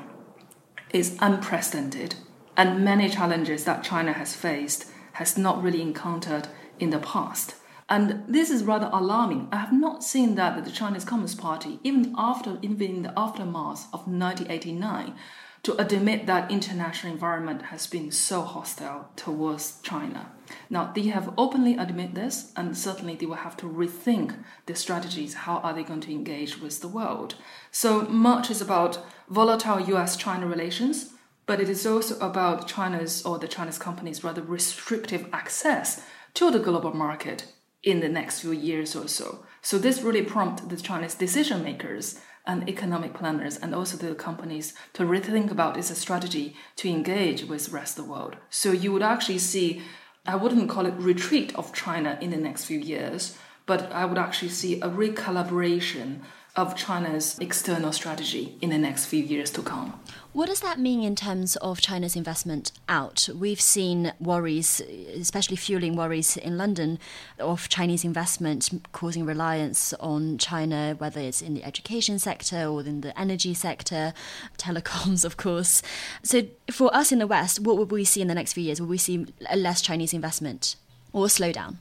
is 0.93 1.17
unprecedented 1.21 2.15
and 2.57 2.85
many 2.85 3.09
challenges 3.09 3.65
that 3.65 3.85
China 3.85 4.13
has 4.13 4.35
faced 4.35 4.87
has 5.13 5.39
not 5.39 5.63
really 5.63 5.81
encountered 5.81 6.49
in 6.79 6.91
the 6.91 6.99
past. 6.99 7.55
And 7.91 8.23
this 8.29 8.51
is 8.51 8.63
rather 8.63 8.89
alarming. 8.93 9.49
I 9.51 9.57
have 9.57 9.73
not 9.73 10.05
seen 10.05 10.37
that 10.37 10.65
the 10.65 10.71
Chinese 10.71 11.05
Communist 11.05 11.39
Party, 11.39 11.81
even 11.83 12.15
after, 12.17 12.57
even 12.63 12.81
in 12.81 13.03
the 13.03 13.13
aftermath 13.19 13.89
of 13.93 14.07
1989, 14.07 15.17
to 15.65 15.77
admit 15.77 16.27
that 16.27 16.53
international 16.53 17.13
environment 17.13 17.63
has 17.63 17.89
been 17.89 18.13
so 18.13 18.43
hostile 18.43 19.11
towards 19.17 19.81
China. 19.83 20.31
Now 20.71 20.93
they 20.95 21.09
have 21.09 21.35
openly 21.37 21.77
admit 21.77 22.15
this, 22.15 22.53
and 22.57 22.79
certainly 22.79 23.17
they 23.17 23.27
will 23.27 23.35
have 23.35 23.57
to 23.57 23.67
rethink 23.67 24.37
their 24.67 24.77
strategies. 24.77 25.35
How 25.35 25.59
are 25.59 25.75
they 25.75 25.83
going 25.83 26.01
to 26.03 26.13
engage 26.13 26.61
with 26.61 26.81
the 26.81 26.89
world? 26.89 27.35
So 27.73 28.03
much 28.03 28.51
is 28.51 28.63
about 28.63 29.05
volatile 29.29 29.81
U.S.-China 29.81 30.49
relations, 30.49 31.15
but 31.45 31.61
it 31.61 31.69
is 31.69 31.85
also 31.85 32.17
about 32.21 32.69
China's 32.69 33.27
or 33.27 33.39
the 33.41 33.49
Chinese 33.49 33.79
companies' 33.79 34.23
rather 34.23 34.43
restrictive 34.43 35.27
access 35.33 36.03
to 36.35 36.53
the 36.53 36.61
global 36.61 36.95
market 36.95 37.53
in 37.83 38.01
the 38.01 38.09
next 38.09 38.41
few 38.41 38.53
years 38.53 38.95
or 38.95 39.09
so. 39.09 39.45
So 39.63 39.79
this 39.79 40.03
really 40.03 40.23
prompted 40.23 40.69
the 40.69 40.77
Chinese 40.77 41.15
decision 41.15 41.63
makers 41.63 42.21
and 42.47 42.69
economic 42.69 43.15
planners 43.15 43.57
and 43.57 43.75
also 43.75 43.97
the 43.97 44.15
companies 44.15 44.75
to 44.95 45.05
rethink 45.05 45.51
about 45.51 45.77
its 45.77 45.97
strategy 45.99 46.57
to 46.77 46.89
engage 46.89 47.45
with 47.45 47.67
the 47.67 47.73
rest 47.73 47.99
of 47.99 48.05
the 48.05 48.11
world. 48.11 48.37
So 48.49 48.73
you 48.73 48.93
would 48.93 49.03
actually 49.03 49.39
see, 49.39 49.83
I 50.27 50.37
wouldn't 50.37 50.71
call 50.71 50.87
it 50.87 50.95
retreat 50.95 51.55
of 51.55 51.75
China 51.75 52.19
in 52.21 52.31
the 52.31 52.37
next 52.37 52.65
few 52.65 52.79
years, 52.79 53.37
but 53.67 53.93
I 53.93 54.05
would 54.05 54.19
actually 54.19 54.49
see 54.49 54.81
a 54.81 54.89
recalibration 54.89 56.21
of 56.57 56.77
China's 56.77 57.39
external 57.39 57.93
strategy 57.93 58.57
in 58.61 58.71
the 58.71 58.79
next 58.79 59.07
few 59.07 59.23
years 59.23 59.51
to 59.53 59.63
come. 59.63 59.99
What 60.33 60.47
does 60.47 60.61
that 60.61 60.79
mean 60.79 61.03
in 61.03 61.17
terms 61.17 61.57
of 61.57 61.81
China's 61.81 62.15
investment 62.15 62.71
out? 62.89 63.29
We've 63.35 63.61
seen 63.61 64.13
worries, 64.21 64.81
especially 64.81 65.57
fueling 65.57 65.97
worries 65.97 66.37
in 66.37 66.57
London, 66.57 67.01
of 67.39 67.69
Chinese 67.69 68.05
investment 68.05 68.71
causing 68.93 69.27
reliance 69.27 69.93
on 69.95 70.39
China, 70.39 70.95
whether 70.99 71.21
it's 71.21 71.43
in 71.43 71.55
the 71.55 71.65
education 71.65 72.19
sector 72.19 72.67
or 72.67 72.81
in 72.83 73.01
the 73.01 73.19
energy 73.19 73.55
sector, 73.55 74.13
telecoms, 74.57 75.25
of 75.31 75.37
course. 75.37 75.83
So, 76.23 76.43
for 76.71 76.95
us 76.95 77.11
in 77.11 77.19
the 77.19 77.27
West, 77.27 77.61
what 77.61 77.77
will 77.77 77.87
we 77.87 78.05
see 78.05 78.23
in 78.23 78.29
the 78.29 78.35
next 78.35 78.53
few 78.53 78.63
years? 78.63 78.81
Will 78.81 78.89
we 78.89 78.99
see 78.99 79.27
less 79.57 79.81
Chinese 79.81 80.13
investment 80.13 80.77
or 81.13 81.27
slowdown? 81.27 81.79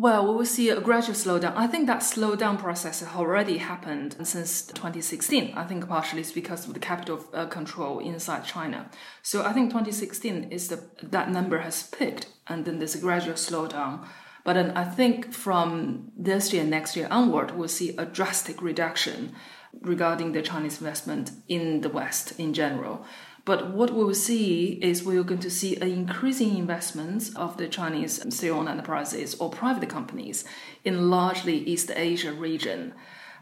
Well, 0.00 0.28
we 0.28 0.34
will 0.36 0.46
see 0.46 0.70
a 0.70 0.80
gradual 0.80 1.16
slowdown. 1.16 1.54
I 1.56 1.66
think 1.66 1.88
that 1.88 2.02
slowdown 2.02 2.56
process 2.56 3.00
has 3.00 3.16
already 3.16 3.58
happened 3.58 4.14
since 4.22 4.62
2016. 4.62 5.54
I 5.56 5.64
think 5.64 5.88
partially 5.88 6.20
it's 6.20 6.30
because 6.30 6.68
of 6.68 6.74
the 6.74 6.78
capital 6.78 7.24
uh, 7.34 7.46
control 7.46 7.98
inside 7.98 8.44
China. 8.44 8.88
So 9.22 9.44
I 9.44 9.52
think 9.52 9.70
2016 9.70 10.52
is 10.52 10.68
the 10.68 10.88
that 11.02 11.32
number 11.32 11.58
has 11.58 11.82
peaked, 11.82 12.28
and 12.46 12.64
then 12.64 12.78
there's 12.78 12.94
a 12.94 13.00
gradual 13.00 13.34
slowdown. 13.34 14.06
But 14.44 14.52
then 14.52 14.70
I 14.76 14.84
think 14.84 15.32
from 15.34 16.12
this 16.16 16.52
year, 16.52 16.62
next 16.62 16.94
year 16.94 17.08
onward, 17.10 17.56
we'll 17.56 17.66
see 17.66 17.96
a 17.96 18.06
drastic 18.06 18.62
reduction 18.62 19.34
regarding 19.80 20.30
the 20.30 20.42
Chinese 20.42 20.78
investment 20.78 21.32
in 21.48 21.80
the 21.80 21.88
West 21.88 22.38
in 22.38 22.54
general. 22.54 23.04
But 23.48 23.70
what 23.70 23.94
we 23.94 24.04
will 24.04 24.14
see 24.14 24.78
is 24.82 25.02
we're 25.02 25.22
going 25.22 25.40
to 25.40 25.48
see 25.48 25.74
an 25.76 25.90
increasing 25.90 26.58
investments 26.58 27.34
of 27.34 27.56
the 27.56 27.66
Chinese 27.66 28.20
state-owned 28.34 28.68
enterprises 28.68 29.36
or 29.40 29.48
private 29.48 29.88
companies 29.88 30.44
in 30.84 31.08
largely 31.08 31.56
East 31.56 31.90
Asia 31.96 32.30
region. 32.30 32.92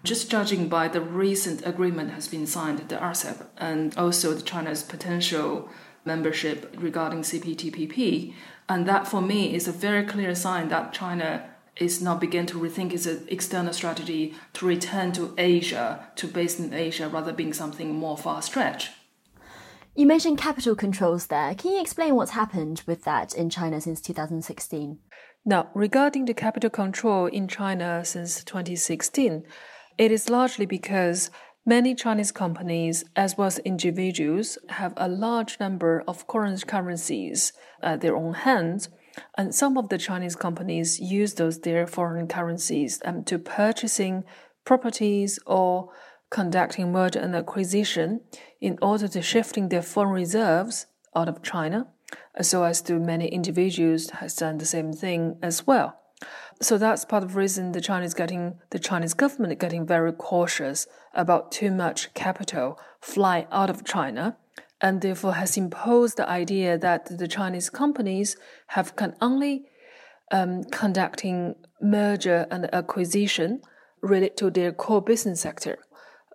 Just 0.05 0.31
judging 0.31 0.69
by 0.69 0.87
the 0.87 1.01
recent 1.01 1.67
agreement 1.67 2.13
has 2.13 2.29
been 2.29 2.47
signed, 2.47 2.79
the 2.89 2.95
RCEP, 2.95 3.47
and 3.59 3.99
also 3.99 4.33
the 4.33 4.43
China's 4.43 4.85
potential 4.85 5.69
membership 6.05 6.73
regarding 6.79 7.23
CPTPP, 7.23 8.33
and 8.69 8.87
that 8.87 9.09
for 9.09 9.21
me 9.21 9.57
is 9.57 9.67
a 9.67 9.73
very 9.73 10.05
clear 10.07 10.37
sign 10.37 10.69
that 10.69 10.93
China 10.93 11.51
is 11.75 12.01
now 12.01 12.15
begin 12.15 12.47
to 12.47 12.61
rethink 12.61 12.93
its 12.93 13.07
external 13.07 13.73
strategy 13.73 14.37
to 14.53 14.67
return 14.67 15.11
to 15.11 15.35
Asia, 15.37 16.07
to 16.15 16.29
base 16.29 16.61
in 16.61 16.73
Asia, 16.73 17.09
rather 17.09 17.33
being 17.33 17.53
something 17.53 17.93
more 17.93 18.17
far 18.17 18.41
stretch. 18.41 18.91
You 19.97 20.07
mentioned 20.07 20.37
capital 20.37 20.75
controls 20.75 21.29
there. 21.29 21.55
Can 21.55 21.73
you 21.73 21.81
explain 21.81 22.17
what's 22.17 22.33
happened 22.33 22.83
with 22.87 23.05
that 23.05 23.35
in 23.35 23.49
China 23.49 23.81
since 23.81 24.03
2016? 24.03 24.99
Now, 25.47 25.71
regarding 25.73 26.27
the 26.27 26.35
capital 26.35 26.69
control 26.69 27.29
in 27.29 27.49
China 27.49 28.05
since 28.05 28.45
2016, 28.45 29.45
it 29.97 30.13
is 30.13 30.29
largely 30.29 30.67
because 30.67 31.31
many 31.65 31.95
Chinese 31.95 32.31
companies, 32.31 33.05
as 33.17 33.39
well 33.39 33.47
as 33.47 33.59
individuals, 33.61 34.59
have 34.69 34.93
a 34.99 35.09
large 35.09 35.59
number 35.59 36.05
of 36.07 36.27
foreign 36.29 36.59
currencies 36.59 37.55
at 37.83 38.03
their 38.03 38.17
own 38.17 38.35
hands. 38.35 38.91
And 39.39 39.55
some 39.55 39.79
of 39.79 39.89
the 39.89 39.97
Chinese 39.97 40.37
companies 40.37 41.01
use 41.01 41.33
those 41.33 41.61
their 41.61 41.87
foreign 41.87 42.29
currencies 42.29 43.01
um, 43.07 43.25
to 43.25 43.39
purchasing 43.39 44.25
properties 44.67 45.39
or 45.47 45.89
conducting 46.31 46.93
merger 46.93 47.21
and 47.21 47.35
acquisition 47.35 48.21
in 48.61 48.79
order 48.83 49.09
to 49.09 49.23
shifting 49.23 49.69
their 49.69 49.83
foreign 49.83 50.13
reserves 50.13 50.87
out 51.15 51.29
of 51.29 51.43
China, 51.43 51.87
so 52.41 52.65
as 52.65 52.81
do 52.81 52.99
many 52.99 53.29
individuals 53.29 54.11
has 54.11 54.35
done 54.35 54.59
the 54.59 54.67
same 54.67 54.93
thing 54.93 55.39
as 55.43 55.67
well. 55.67 55.99
So 56.61 56.79
that's 56.79 57.05
part 57.05 57.23
of 57.23 57.33
the 57.33 57.39
reason 57.39 57.73
the 57.73 57.81
Chinese 57.81 58.15
getting 58.15 58.59
the 58.71 58.79
Chinese 58.79 59.15
government 59.15 59.59
getting 59.61 59.87
very 59.87 60.13
cautious 60.13 60.87
about 61.15 61.53
too 61.53 61.71
much 61.71 62.13
capital 62.15 62.79
fly 63.01 63.47
out 63.53 63.71
of 63.71 63.85
China, 63.85 64.37
and 64.81 65.01
therefore 65.01 65.35
has 65.35 65.57
imposed 65.57 66.17
the 66.17 66.29
idea 66.29 66.79
that 66.79 67.19
the 67.19 67.29
Chinese 67.29 67.71
companies 67.71 68.37
have 68.69 68.97
can 68.97 69.15
only 69.21 69.67
um, 70.33 70.65
conducting 70.65 71.55
merger 71.81 72.47
and 72.51 72.75
acquisition 72.75 73.61
related 74.01 74.37
to 74.37 74.51
their 74.51 74.73
core 74.73 75.03
business 75.03 75.41
sector. 75.41 75.79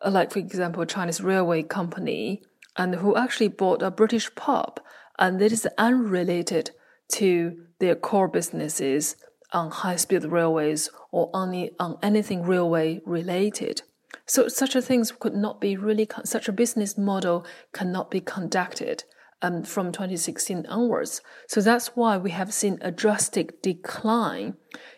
Like 0.05 0.31
for 0.31 0.39
example, 0.39 0.85
Chinese 0.85 1.21
railway 1.21 1.63
company, 1.63 2.41
and 2.77 2.95
who 2.95 3.15
actually 3.15 3.49
bought 3.49 3.81
a 3.81 3.91
British 3.91 4.33
pub, 4.35 4.79
and 5.19 5.41
it 5.41 5.51
is 5.51 5.67
unrelated 5.77 6.71
to 7.13 7.65
their 7.79 7.95
core 7.95 8.27
businesses 8.27 9.15
on 9.51 9.69
high-speed 9.69 10.23
railways 10.25 10.89
or 11.11 11.29
only 11.33 11.71
on 11.79 11.97
anything 12.01 12.43
railway 12.43 13.01
related. 13.05 13.81
So 14.25 14.47
such 14.47 14.75
a 14.75 14.81
things 14.81 15.11
could 15.11 15.35
not 15.35 15.59
be 15.59 15.75
really 15.75 16.07
such 16.23 16.47
a 16.47 16.53
business 16.53 16.97
model 16.97 17.45
cannot 17.73 18.09
be 18.09 18.21
conducted 18.21 19.03
um, 19.41 19.63
from 19.63 19.91
2016 19.91 20.65
onwards. 20.67 21.21
So 21.47 21.61
that's 21.61 21.89
why 21.95 22.17
we 22.17 22.31
have 22.31 22.53
seen 22.53 22.77
a 22.81 22.91
drastic 22.91 23.61
decline 23.61 24.55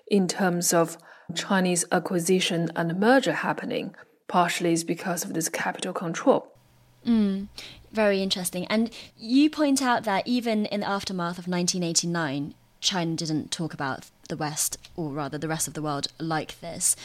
in 0.07 0.27
terms 0.27 0.73
of 0.73 0.97
Chinese 1.33 1.85
acquisition 1.91 2.71
and 2.75 2.99
merger 2.99 3.33
happening 3.33 3.95
partially 4.27 4.73
is 4.73 4.83
because 4.83 5.23
of 5.23 5.33
this 5.33 5.49
capital 5.49 5.93
control. 5.93 6.47
Mm, 7.05 7.47
very 7.91 8.21
interesting. 8.21 8.65
And 8.67 8.89
you 9.17 9.49
point 9.49 9.81
out 9.81 10.03
that 10.03 10.27
even 10.27 10.65
in 10.67 10.81
the 10.81 10.89
aftermath 10.89 11.37
of 11.37 11.47
1989, 11.47 12.53
China 12.79 13.15
didn't 13.15 13.51
talk 13.51 13.73
about 13.73 14.05
the 14.29 14.37
West, 14.37 14.77
or 14.95 15.09
rather 15.09 15.37
the 15.37 15.47
rest 15.47 15.67
of 15.67 15.73
the 15.73 15.81
world, 15.81 16.07
like 16.19 16.59
this. 16.59 16.95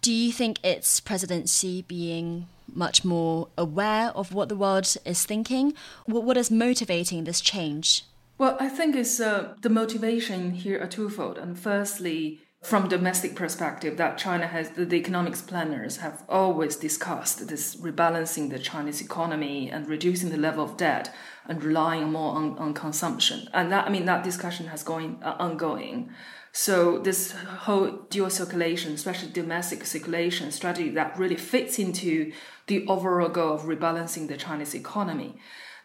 Do 0.00 0.12
you 0.12 0.32
think 0.32 0.58
it's 0.62 1.00
presidency 1.00 1.82
being 1.82 2.46
much 2.72 3.04
more 3.04 3.48
aware 3.56 4.10
of 4.10 4.32
what 4.32 4.48
the 4.48 4.56
world 4.56 4.94
is 5.04 5.24
thinking? 5.24 5.74
What 6.06 6.36
is 6.36 6.50
motivating 6.50 7.24
this 7.24 7.40
change? 7.40 8.04
Well, 8.36 8.56
I 8.60 8.68
think 8.68 8.94
it's 8.94 9.18
uh, 9.18 9.54
the 9.60 9.70
motivation 9.70 10.52
here 10.52 10.80
are 10.80 10.86
twofold. 10.86 11.38
And 11.38 11.58
firstly, 11.58 12.40
from 12.62 12.88
domestic 12.88 13.36
perspective 13.36 13.96
that 13.96 14.18
China 14.18 14.46
has 14.46 14.70
the, 14.70 14.92
economics 14.94 15.40
planners 15.40 15.98
have 15.98 16.24
always 16.28 16.74
discussed 16.74 17.46
this 17.46 17.76
rebalancing 17.76 18.50
the 18.50 18.58
Chinese 18.58 19.00
economy 19.00 19.70
and 19.70 19.88
reducing 19.88 20.30
the 20.30 20.36
level 20.36 20.64
of 20.64 20.76
debt 20.76 21.14
and 21.46 21.62
relying 21.62 22.10
more 22.10 22.34
on, 22.34 22.58
on 22.58 22.74
consumption. 22.74 23.48
And 23.54 23.70
that 23.70 23.86
I 23.86 23.90
mean 23.90 24.06
that 24.06 24.24
discussion 24.24 24.66
has 24.66 24.82
going 24.82 25.20
uh, 25.22 25.36
ongoing. 25.38 26.10
So 26.50 26.98
this 26.98 27.32
whole 27.32 28.06
dual 28.10 28.30
circulation, 28.30 28.92
especially 28.92 29.30
domestic 29.30 29.84
circulation 29.86 30.50
strategy 30.50 30.90
that 30.90 31.16
really 31.16 31.36
fits 31.36 31.78
into 31.78 32.32
the 32.66 32.86
overall 32.88 33.28
goal 33.28 33.54
of 33.54 33.62
rebalancing 33.62 34.26
the 34.26 34.36
Chinese 34.36 34.74
economy. 34.74 35.36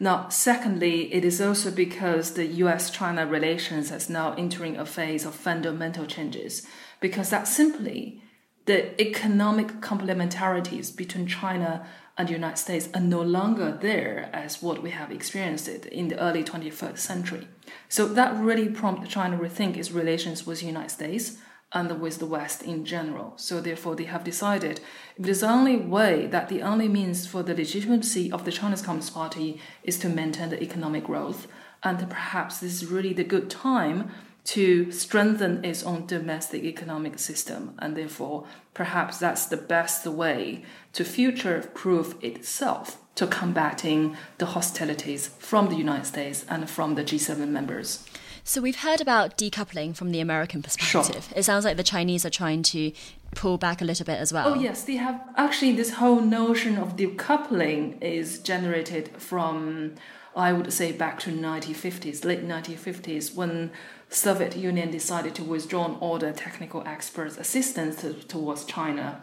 Now, 0.03 0.27
secondly, 0.27 1.13
it 1.13 1.24
is 1.24 1.39
also 1.39 1.72
because 1.72 2.33
the 2.33 2.45
US 2.45 2.89
China 2.89 3.25
relations 3.25 3.89
is 3.89 4.10
now 4.10 4.33
entering 4.33 4.75
a 4.75 4.86
phase 4.86 5.25
of 5.25 5.33
fundamental 5.33 6.05
changes, 6.05 6.67
because 7.00 7.29
that 7.29 7.48
simply 7.48 8.22
the 8.65 9.01
economic 9.01 9.79
complementarities 9.79 10.93
between 10.93 11.25
China 11.25 11.88
and 12.17 12.27
the 12.27 12.33
United 12.33 12.57
States 12.57 12.89
are 12.93 13.00
no 13.00 13.22
longer 13.22 13.77
there 13.81 14.29
as 14.33 14.62
what 14.62 14.83
we 14.83 14.89
have 14.89 15.10
experienced 15.10 15.69
it 15.69 15.86
in 15.86 16.10
the 16.10 16.19
early 16.19 16.43
21st 16.43 16.98
century. 16.98 17.48
So 17.88 18.05
that 18.05 18.36
really 18.36 18.67
prompted 18.67 19.10
China 19.10 19.38
to 19.38 19.43
rethink 19.43 19.77
its 19.77 19.91
relations 19.91 20.45
with 20.45 20.60
the 20.60 20.65
United 20.65 20.91
States 20.91 21.38
and 21.74 22.00
with 22.00 22.20
the 22.20 22.25
West 22.25 22.62
in 22.62 22.86
general. 22.86 23.34
So 23.36 23.60
therefore, 23.60 23.96
they 23.96 24.03
have 24.03 24.24
decided 24.24 24.80
if 25.18 25.25
it 25.25 25.30
is 25.30 25.42
the 25.42 25.50
only 25.50 25.77
way 25.77 26.27
that 26.27 26.50
the 26.50 26.62
only 26.62 26.88
means 26.88 27.25
for 27.25 27.44
the 27.44 27.56
legitimacy 27.56 28.32
of 28.32 28.46
the 28.46 28.51
Chinese 28.51 28.82
Communist 28.82 29.13
Party 29.13 29.60
is 29.84 29.98
to 30.00 30.10
maintain 30.10 30.50
the 30.50 30.62
economic 30.62 31.06
growth, 31.06 31.48
and 31.82 32.10
perhaps 32.10 32.60
this 32.60 32.82
is 32.82 32.92
really 32.92 33.13
the 33.13 33.24
good 33.24 33.50
time 33.50 34.12
to 34.46 34.92
strengthen 34.92 35.63
its 35.63 35.84
own 35.84 36.06
domestic 36.06 36.63
economic 36.63 37.18
system, 37.18 37.74
and 37.80 37.96
therefore, 37.96 38.46
perhaps 38.74 39.18
that's 39.18 39.46
the 39.46 39.58
best 39.58 40.06
way 40.06 40.63
to 40.92 41.03
future-proof 41.03 42.22
itself 42.22 42.98
to 43.15 43.25
combating 43.25 44.18
the 44.39 44.48
hostilities 44.48 45.27
from 45.39 45.70
the 45.70 45.75
United 45.75 46.06
States 46.06 46.46
and 46.50 46.70
from 46.70 46.96
the 46.96 47.03
G7 47.03 47.48
members. 47.48 48.06
So 48.43 48.62
we've 48.62 48.77
heard 48.77 49.00
about 49.00 49.38
decoupling 49.38 49.95
from 49.95 50.12
the 50.12 50.19
American 50.19 50.62
perspective. 50.62 51.23
Sure. 51.29 51.38
It 51.38 51.43
sounds 51.43 51.63
like 51.65 51.77
the 51.77 51.83
Chinese 51.83 52.25
are 52.25 52.29
trying 52.29 52.63
to 52.63 52.91
pull 53.35 53.57
back 53.57 53.81
a 53.81 53.85
little 53.85 54.05
bit 54.05 54.19
as 54.19 54.33
well. 54.33 54.50
Oh 54.50 54.55
yes, 54.55 54.83
they 54.83 54.97
have 54.97 55.21
actually 55.38 55.73
this 55.73 55.93
whole 55.93 56.21
notion 56.21 56.77
of 56.77 56.95
decoupling 56.95 58.01
is 58.01 58.39
generated 58.39 59.09
from 59.17 59.95
I 60.35 60.51
would 60.51 60.73
say 60.73 60.91
back 60.91 61.19
to 61.19 61.31
1950s, 61.31 62.25
late 62.25 62.45
1950s 62.45 63.35
when 63.35 63.71
Soviet 64.09 64.55
Union 64.57 64.89
decided 64.89 65.35
to 65.35 65.43
withdraw 65.43 65.95
all 66.00 66.17
the 66.17 66.31
technical 66.31 66.83
experts 66.88 67.38
assistance 67.38 67.97
to, 67.97 68.13
towards 68.13 68.65
China. 68.65 69.21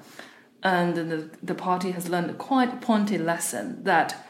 And 0.62 0.94
the, 0.94 1.30
the 1.42 1.54
party 1.54 1.90
has 1.92 2.08
learned 2.08 2.30
a 2.30 2.34
quite 2.34 2.80
pointed 2.80 3.22
lesson 3.22 3.82
that 3.84 4.24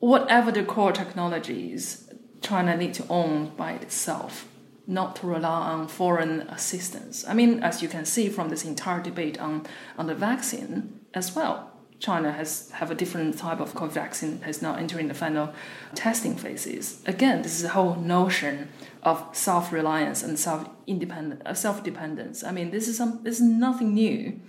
whatever 0.00 0.50
the 0.50 0.64
core 0.64 0.92
technologies 0.92 2.01
China 2.42 2.76
need 2.76 2.94
to 2.94 3.06
own 3.08 3.52
by 3.56 3.72
itself, 3.72 4.48
not 4.86 5.16
to 5.16 5.26
rely 5.26 5.70
on 5.72 5.88
foreign 5.88 6.42
assistance. 6.42 7.24
I 7.26 7.34
mean, 7.34 7.62
as 7.62 7.82
you 7.82 7.88
can 7.88 8.04
see 8.04 8.28
from 8.28 8.48
this 8.48 8.64
entire 8.64 9.02
debate 9.02 9.40
on, 9.40 9.66
on 9.96 10.06
the 10.06 10.14
vaccine 10.14 11.00
as 11.14 11.34
well, 11.34 11.72
China 12.02 12.32
has 12.32 12.68
have 12.72 12.90
a 12.90 12.96
different 12.96 13.38
type 13.38 13.60
of 13.60 13.74
COVID 13.74 13.92
vaccine 13.92 14.40
has 14.42 14.60
now 14.60 14.74
entering 14.74 15.06
the 15.06 15.14
final 15.14 15.54
testing 15.94 16.36
phases. 16.36 17.00
Again, 17.06 17.42
this 17.42 17.56
is 17.58 17.64
a 17.64 17.68
whole 17.68 17.94
notion 17.94 18.68
of 19.04 19.24
self-reliance 19.32 20.24
and 20.24 20.36
self-independent, 20.36 21.46
uh, 21.46 21.54
self-dependence. 21.54 22.42
I 22.42 22.50
mean, 22.50 22.72
this 22.72 22.88
is 22.88 22.96
some 22.96 23.22
this 23.22 23.36
is 23.36 23.42
nothing 23.42 23.94
new. 23.94 24.40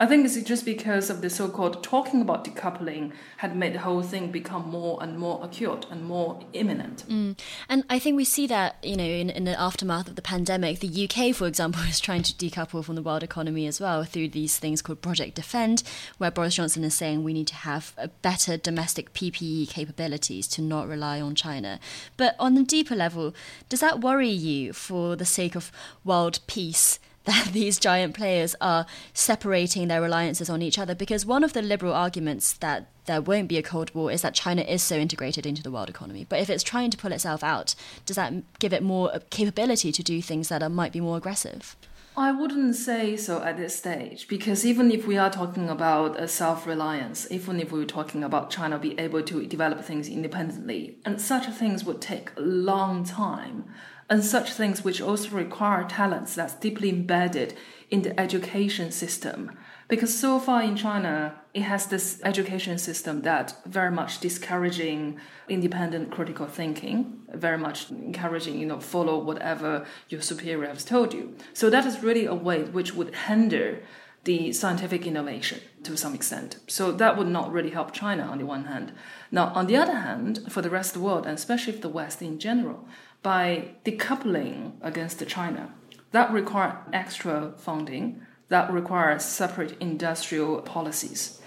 I 0.00 0.06
think 0.06 0.24
it's 0.24 0.40
just 0.42 0.64
because 0.64 1.10
of 1.10 1.22
the 1.22 1.30
so-called 1.30 1.82
talking 1.82 2.20
about 2.20 2.44
decoupling 2.44 3.12
had 3.38 3.56
made 3.56 3.74
the 3.74 3.80
whole 3.80 4.02
thing 4.02 4.30
become 4.30 4.70
more 4.70 5.02
and 5.02 5.18
more 5.18 5.44
acute 5.44 5.86
and 5.90 6.04
more 6.04 6.38
imminent. 6.52 7.04
Mm. 7.08 7.36
And 7.68 7.82
I 7.90 7.98
think 7.98 8.16
we 8.16 8.24
see 8.24 8.46
that, 8.46 8.76
you 8.80 8.96
know, 8.96 9.02
in, 9.02 9.28
in 9.28 9.42
the 9.42 9.58
aftermath 9.60 10.06
of 10.06 10.14
the 10.14 10.22
pandemic, 10.22 10.78
the 10.78 11.08
UK, 11.08 11.34
for 11.34 11.48
example, 11.48 11.82
is 11.88 11.98
trying 11.98 12.22
to 12.22 12.32
decouple 12.32 12.84
from 12.84 12.94
the 12.94 13.02
world 13.02 13.24
economy 13.24 13.66
as 13.66 13.80
well 13.80 14.04
through 14.04 14.28
these 14.28 14.56
things 14.56 14.82
called 14.82 15.02
Project 15.02 15.34
Defend, 15.34 15.82
where 16.18 16.30
Boris 16.30 16.54
Johnson 16.54 16.84
is 16.84 16.94
saying 16.94 17.24
we 17.24 17.32
need 17.32 17.48
to 17.48 17.56
have 17.56 17.92
a 17.96 18.06
better 18.06 18.56
domestic 18.56 19.12
PPE 19.14 19.68
capabilities 19.68 20.46
to 20.48 20.62
not 20.62 20.86
rely 20.86 21.20
on 21.20 21.34
China. 21.34 21.80
But 22.16 22.36
on 22.38 22.54
the 22.54 22.62
deeper 22.62 22.94
level, 22.94 23.34
does 23.68 23.80
that 23.80 24.00
worry 24.00 24.28
you 24.28 24.72
for 24.72 25.16
the 25.16 25.24
sake 25.24 25.56
of 25.56 25.72
world 26.04 26.38
peace? 26.46 27.00
That 27.28 27.48
these 27.52 27.78
giant 27.78 28.14
players 28.14 28.56
are 28.60 28.86
separating 29.12 29.88
their 29.88 30.00
reliances 30.00 30.50
on 30.50 30.62
each 30.62 30.78
other 30.78 30.94
because 30.94 31.24
one 31.24 31.44
of 31.44 31.52
the 31.52 31.62
liberal 31.62 31.92
arguments 31.92 32.54
that 32.54 32.88
there 33.04 33.20
won't 33.22 33.48
be 33.48 33.58
a 33.58 33.62
Cold 33.62 33.94
War 33.94 34.10
is 34.10 34.22
that 34.22 34.34
China 34.34 34.62
is 34.62 34.82
so 34.82 34.96
integrated 34.96 35.46
into 35.46 35.62
the 35.62 35.70
world 35.70 35.88
economy. 35.88 36.26
But 36.28 36.40
if 36.40 36.50
it's 36.50 36.62
trying 36.62 36.90
to 36.90 36.96
pull 36.96 37.12
itself 37.12 37.44
out, 37.44 37.74
does 38.04 38.16
that 38.16 38.32
give 38.58 38.72
it 38.72 38.82
more 38.82 39.20
capability 39.30 39.92
to 39.92 40.02
do 40.02 40.20
things 40.20 40.48
that 40.48 40.62
are, 40.62 40.68
might 40.68 40.92
be 40.92 41.00
more 41.00 41.16
aggressive? 41.16 41.76
I 42.16 42.32
wouldn't 42.32 42.74
say 42.74 43.16
so 43.16 43.42
at 43.42 43.56
this 43.56 43.76
stage 43.76 44.26
because 44.26 44.66
even 44.66 44.90
if 44.90 45.06
we 45.06 45.16
are 45.16 45.30
talking 45.30 45.68
about 45.68 46.28
self-reliance, 46.28 47.30
even 47.30 47.60
if 47.60 47.70
we 47.70 47.80
are 47.82 47.86
talking 47.86 48.24
about 48.24 48.50
China 48.50 48.78
be 48.78 48.98
able 48.98 49.22
to 49.22 49.46
develop 49.46 49.84
things 49.84 50.08
independently, 50.08 50.98
and 51.04 51.20
such 51.20 51.46
things 51.50 51.84
would 51.84 52.00
take 52.00 52.32
a 52.36 52.40
long 52.40 53.04
time 53.04 53.66
and 54.10 54.24
such 54.24 54.52
things 54.52 54.82
which 54.82 55.00
also 55.00 55.30
require 55.30 55.84
talents 55.84 56.34
that's 56.34 56.54
deeply 56.54 56.88
embedded 56.88 57.54
in 57.90 58.02
the 58.02 58.18
education 58.18 58.90
system. 58.90 59.50
Because 59.88 60.18
so 60.18 60.38
far 60.38 60.62
in 60.62 60.76
China, 60.76 61.34
it 61.54 61.62
has 61.62 61.86
this 61.86 62.20
education 62.22 62.78
system 62.78 63.22
that 63.22 63.54
very 63.64 63.90
much 63.90 64.20
discouraging 64.20 65.18
independent 65.48 66.10
critical 66.10 66.46
thinking, 66.46 67.22
very 67.32 67.56
much 67.56 67.90
encouraging, 67.90 68.58
you 68.58 68.66
know, 68.66 68.80
follow 68.80 69.18
whatever 69.18 69.86
your 70.10 70.20
superior 70.20 70.68
has 70.68 70.84
told 70.84 71.14
you. 71.14 71.34
So 71.54 71.70
that 71.70 71.86
is 71.86 72.02
really 72.02 72.26
a 72.26 72.34
way 72.34 72.64
which 72.64 72.94
would 72.94 73.14
hinder 73.14 73.80
the 74.24 74.52
scientific 74.52 75.06
innovation 75.06 75.60
to 75.84 75.96
some 75.96 76.14
extent. 76.14 76.58
So 76.66 76.92
that 76.92 77.16
would 77.16 77.28
not 77.28 77.50
really 77.50 77.70
help 77.70 77.92
China 77.92 78.24
on 78.24 78.38
the 78.38 78.44
one 78.44 78.64
hand. 78.64 78.92
Now, 79.30 79.46
on 79.54 79.68
the 79.68 79.76
other 79.76 79.96
hand, 79.96 80.52
for 80.52 80.60
the 80.60 80.68
rest 80.68 80.94
of 80.94 81.00
the 81.00 81.06
world, 81.06 81.24
and 81.24 81.34
especially 81.34 81.72
the 81.72 81.88
West 81.88 82.20
in 82.20 82.38
general, 82.38 82.86
by 83.22 83.74
decoupling 83.84 84.72
against 84.82 85.26
China. 85.26 85.74
That 86.12 86.32
requires 86.32 86.74
extra 86.92 87.52
funding, 87.56 88.22
that 88.48 88.72
requires 88.72 89.24
separate 89.24 89.76
industrial 89.80 90.62
policies. 90.62 91.40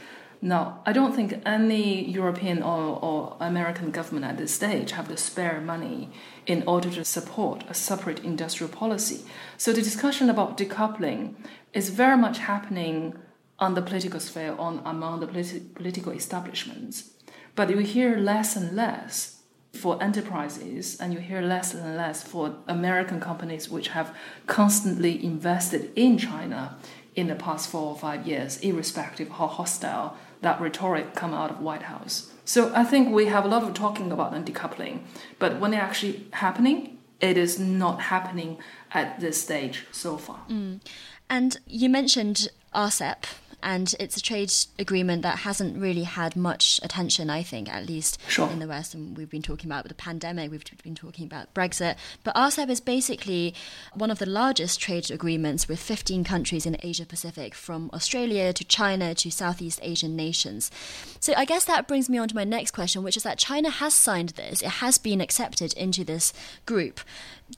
Now, 0.43 0.81
I 0.87 0.91
don't 0.91 1.15
think 1.15 1.39
any 1.45 2.09
European 2.09 2.63
or, 2.63 2.97
or 2.99 3.37
American 3.39 3.91
government 3.91 4.25
at 4.25 4.37
this 4.37 4.53
stage 4.53 4.91
have 4.91 5.07
the 5.07 5.17
spare 5.17 5.61
money 5.61 6.09
in 6.47 6.63
order 6.65 6.89
to 6.89 7.05
support 7.05 7.63
a 7.69 7.75
separate 7.75 8.23
industrial 8.23 8.71
policy. 8.71 9.23
So 9.57 9.71
the 9.71 9.83
discussion 9.83 10.31
about 10.31 10.57
decoupling 10.57 11.35
is 11.73 11.89
very 11.89 12.17
much 12.17 12.39
happening 12.39 13.19
on 13.59 13.75
the 13.75 13.83
political 13.83 14.19
sphere, 14.19 14.55
on 14.57 14.81
among 14.83 15.19
the 15.19 15.27
politi- 15.27 15.75
political 15.75 16.11
establishments. 16.11 17.11
But 17.55 17.69
you 17.69 17.77
hear 17.77 18.17
less 18.17 18.55
and 18.55 18.75
less 18.75 19.40
for 19.73 20.01
enterprises, 20.03 20.99
and 20.99 21.13
you 21.13 21.19
hear 21.19 21.41
less 21.41 21.73
and 21.73 21.95
less 21.95 22.23
for 22.23 22.55
American 22.67 23.19
companies 23.19 23.69
which 23.69 23.89
have 23.89 24.15
constantly 24.45 25.23
invested 25.23 25.91
in 25.95 26.17
China 26.17 26.77
in 27.15 27.27
the 27.27 27.35
past 27.35 27.69
four 27.69 27.87
or 27.87 27.97
five 27.97 28.27
years, 28.27 28.59
irrespective 28.59 29.29
how 29.29 29.47
hostile 29.47 30.17
that 30.41 30.59
rhetoric 30.59 31.13
come 31.15 31.33
out 31.33 31.51
of 31.51 31.59
White 31.59 31.83
House. 31.83 32.31
So 32.45 32.73
I 32.75 32.83
think 32.83 33.13
we 33.13 33.27
have 33.27 33.45
a 33.45 33.47
lot 33.47 33.63
of 33.63 33.73
talking 33.73 34.11
about 34.11 34.33
decoupling, 34.45 35.01
but 35.39 35.59
when 35.59 35.73
it 35.73 35.77
actually 35.77 36.27
happening, 36.33 36.97
it 37.19 37.37
is 37.37 37.59
not 37.59 38.01
happening 38.01 38.57
at 38.91 39.19
this 39.19 39.41
stage 39.41 39.85
so 39.91 40.17
far. 40.17 40.39
Mm. 40.49 40.81
And 41.29 41.57
you 41.67 41.89
mentioned 41.89 42.49
RCEP, 42.73 43.25
and 43.63 43.93
it's 43.99 44.17
a 44.17 44.21
trade 44.21 44.51
agreement 44.79 45.21
that 45.23 45.39
hasn't 45.39 45.77
really 45.77 46.03
had 46.03 46.35
much 46.35 46.79
attention, 46.83 47.29
I 47.29 47.43
think, 47.43 47.71
at 47.71 47.87
least 47.87 48.19
sure. 48.27 48.49
in 48.49 48.59
the 48.59 48.67
West. 48.67 48.93
And 48.93 49.17
we've 49.17 49.29
been 49.29 49.41
talking 49.41 49.67
about 49.67 49.87
the 49.87 49.93
pandemic, 49.93 50.51
we've 50.51 50.63
been 50.83 50.95
talking 50.95 51.25
about 51.25 51.53
Brexit. 51.53 51.95
But 52.23 52.35
RCEP 52.35 52.69
is 52.69 52.81
basically 52.81 53.53
one 53.93 54.11
of 54.11 54.19
the 54.19 54.25
largest 54.25 54.79
trade 54.79 55.11
agreements 55.11 55.67
with 55.67 55.79
15 55.79 56.23
countries 56.23 56.65
in 56.65 56.77
Asia 56.81 57.05
Pacific, 57.05 57.53
from 57.53 57.89
Australia 57.93 58.53
to 58.53 58.63
China 58.63 59.13
to 59.15 59.31
Southeast 59.31 59.79
Asian 59.83 60.15
nations. 60.15 60.71
So 61.19 61.33
I 61.35 61.45
guess 61.45 61.65
that 61.65 61.87
brings 61.87 62.09
me 62.09 62.17
on 62.17 62.27
to 62.27 62.35
my 62.35 62.43
next 62.43 62.71
question, 62.71 63.03
which 63.03 63.17
is 63.17 63.23
that 63.23 63.37
China 63.37 63.69
has 63.69 63.93
signed 63.93 64.29
this, 64.29 64.61
it 64.61 64.69
has 64.69 64.97
been 64.97 65.21
accepted 65.21 65.73
into 65.73 66.03
this 66.03 66.33
group. 66.65 66.99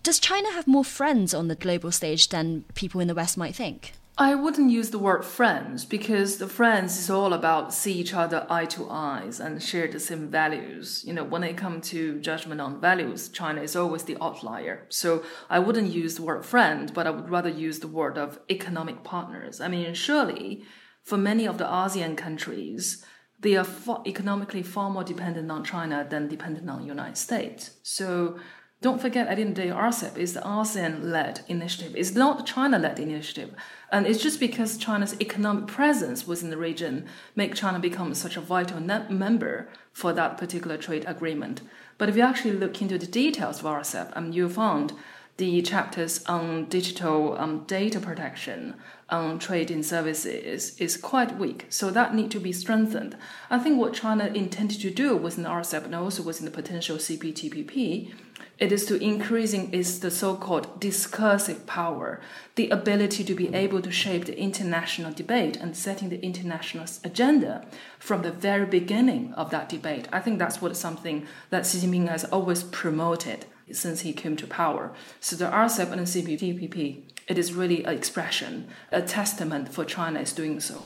Does 0.02 0.20
China 0.20 0.52
have 0.52 0.68
more 0.68 0.84
friends 0.84 1.34
on 1.34 1.48
the 1.48 1.56
global 1.56 1.92
stage 1.92 2.30
than 2.30 2.66
people 2.74 3.00
in 3.00 3.08
the 3.08 3.16
West 3.16 3.38
might 3.38 3.56
think? 3.56 3.94
I 4.16 4.36
wouldn't 4.36 4.70
use 4.70 4.92
the 4.92 5.00
word 5.00 5.26
friends 5.26 5.86
because 5.86 6.38
the 6.38 6.48
friends 6.48 7.00
is 7.00 7.10
all 7.10 7.34
about 7.34 7.74
see 7.74 7.94
each 7.94 8.14
other 8.14 8.46
eye 8.48 8.66
to 8.66 8.88
eyes 8.88 9.40
and 9.40 9.62
share 9.62 9.88
the 9.88 10.00
same 10.00 10.30
values. 10.30 11.04
You 11.04 11.14
know, 11.14 11.24
when 11.24 11.44
it 11.44 11.58
comes 11.58 11.90
to 11.90 12.20
judgment 12.20 12.62
on 12.62 12.80
values, 12.80 13.30
China 13.30 13.64
is 13.64 13.76
always 13.76 14.04
the 14.04 14.18
outlier. 14.22 14.86
So 14.90 15.24
I 15.50 15.58
wouldn't 15.58 15.92
use 15.92 16.16
the 16.16 16.22
word 16.22 16.46
friend, 16.46 16.94
but 16.94 17.08
I 17.08 17.10
would 17.10 17.30
rather 17.30 17.50
use 17.50 17.80
the 17.80 17.88
word 17.88 18.20
of 18.20 18.40
economic 18.52 19.04
partners. 19.04 19.60
I 19.60 19.68
mean, 19.68 19.96
surely 19.96 20.64
for 21.02 21.18
many 21.18 21.48
of 21.48 21.58
the 21.58 21.66
ASEAN 21.66 22.16
countries, 22.16 23.04
they 23.40 23.56
are 23.56 23.64
far, 23.64 24.04
economically 24.06 24.62
far 24.62 24.92
more 24.92 25.04
dependent 25.04 25.50
on 25.50 25.64
China 25.64 26.06
than 26.08 26.28
dependent 26.28 26.70
on 26.70 26.82
the 26.82 26.88
United 26.88 27.18
States. 27.18 27.72
So 27.82 28.38
don't 28.84 29.02
forget, 29.02 29.28
at 29.28 29.38
the 29.38 29.42
end 29.42 29.52
of 29.52 29.56
the 29.56 29.64
day, 29.64 29.70
RCEP 29.70 30.18
is 30.18 30.34
the 30.34 30.42
ASEAN-led 30.42 31.40
initiative. 31.48 31.96
It's 31.96 32.14
not 32.14 32.38
the 32.38 32.44
China-led 32.44 33.00
initiative. 33.00 33.56
And 33.92 34.06
it's 34.06 34.22
just 34.22 34.42
because 34.42 34.78
China's 34.78 35.20
economic 35.22 35.68
presence 35.68 36.28
within 36.28 36.50
the 36.50 36.58
region 36.58 37.06
make 37.34 37.56
China 37.56 37.80
become 37.80 38.14
such 38.14 38.36
a 38.36 38.42
vital 38.42 38.82
member 38.82 39.70
for 39.94 40.12
that 40.12 40.38
particular 40.38 40.78
trade 40.78 41.06
agreement. 41.08 41.62
But 41.98 42.10
if 42.10 42.18
you 42.18 42.24
actually 42.24 42.58
look 42.58 42.82
into 42.82 42.98
the 42.98 43.08
details 43.08 43.60
of 43.60 43.66
RCEP, 43.66 44.12
um, 44.18 44.34
you 44.34 44.50
found 44.50 44.92
the 45.38 45.62
chapters 45.62 46.24
on 46.26 46.66
digital 46.66 47.38
um, 47.40 47.64
data 47.64 48.02
protection, 48.02 48.76
on 49.10 49.40
trade 49.40 49.72
in 49.72 49.82
services 49.82 50.78
is 50.78 50.98
quite 50.98 51.38
weak. 51.38 51.68
So 51.70 51.90
that 51.90 52.14
need 52.14 52.32
to 52.32 52.40
be 52.40 52.52
strengthened. 52.52 53.16
I 53.50 53.60
think 53.60 53.80
what 53.80 53.94
China 53.94 54.26
intended 54.26 54.82
to 54.82 54.92
do 54.92 55.16
within 55.16 55.46
RCEP 55.46 55.86
and 55.86 55.96
also 55.96 56.22
within 56.22 56.46
the 56.46 56.52
potential 56.52 56.98
CPTPP 56.98 58.14
it 58.60 58.72
is 58.72 58.86
to 58.86 59.04
increasing 59.04 59.72
is 59.74 60.00
the 60.00 60.12
so-called 60.12 60.80
discursive 60.80 61.66
power, 61.66 62.22
the 62.56 62.70
ability 62.70 63.24
to 63.24 63.34
be 63.34 63.54
able 63.54 63.82
to 63.82 63.92
shape 63.92 64.26
the 64.26 64.40
international 64.40 65.12
debate 65.12 65.58
and 65.58 65.76
setting 65.76 66.10
the 66.10 66.24
international 66.24 66.86
agenda 67.04 67.66
from 68.00 68.22
the 68.22 68.32
very 68.32 68.66
beginning 68.66 69.34
of 69.34 69.50
that 69.50 69.70
debate. 69.70 70.08
I 70.12 70.20
think 70.20 70.40
that's 70.40 70.62
what 70.62 70.78
something 70.78 71.28
that 71.50 71.66
Xi 71.66 71.80
Jinping 71.80 72.08
has 72.08 72.26
always 72.26 72.64
promoted 72.64 73.46
since 73.72 74.02
he 74.02 74.14
came 74.14 74.36
to 74.38 74.48
power. 74.48 74.94
So 75.20 75.36
the 75.36 75.46
RCEP 75.46 75.92
and 75.92 76.06
the 76.06 76.22
CPTPP, 76.22 77.02
it 77.28 77.38
is 77.38 77.54
really 77.54 77.84
an 77.84 77.94
expression, 77.96 78.68
a 78.92 79.02
testament 79.02 79.74
for 79.74 79.84
China 79.84 80.20
is 80.20 80.34
doing 80.34 80.60
so. 80.60 80.86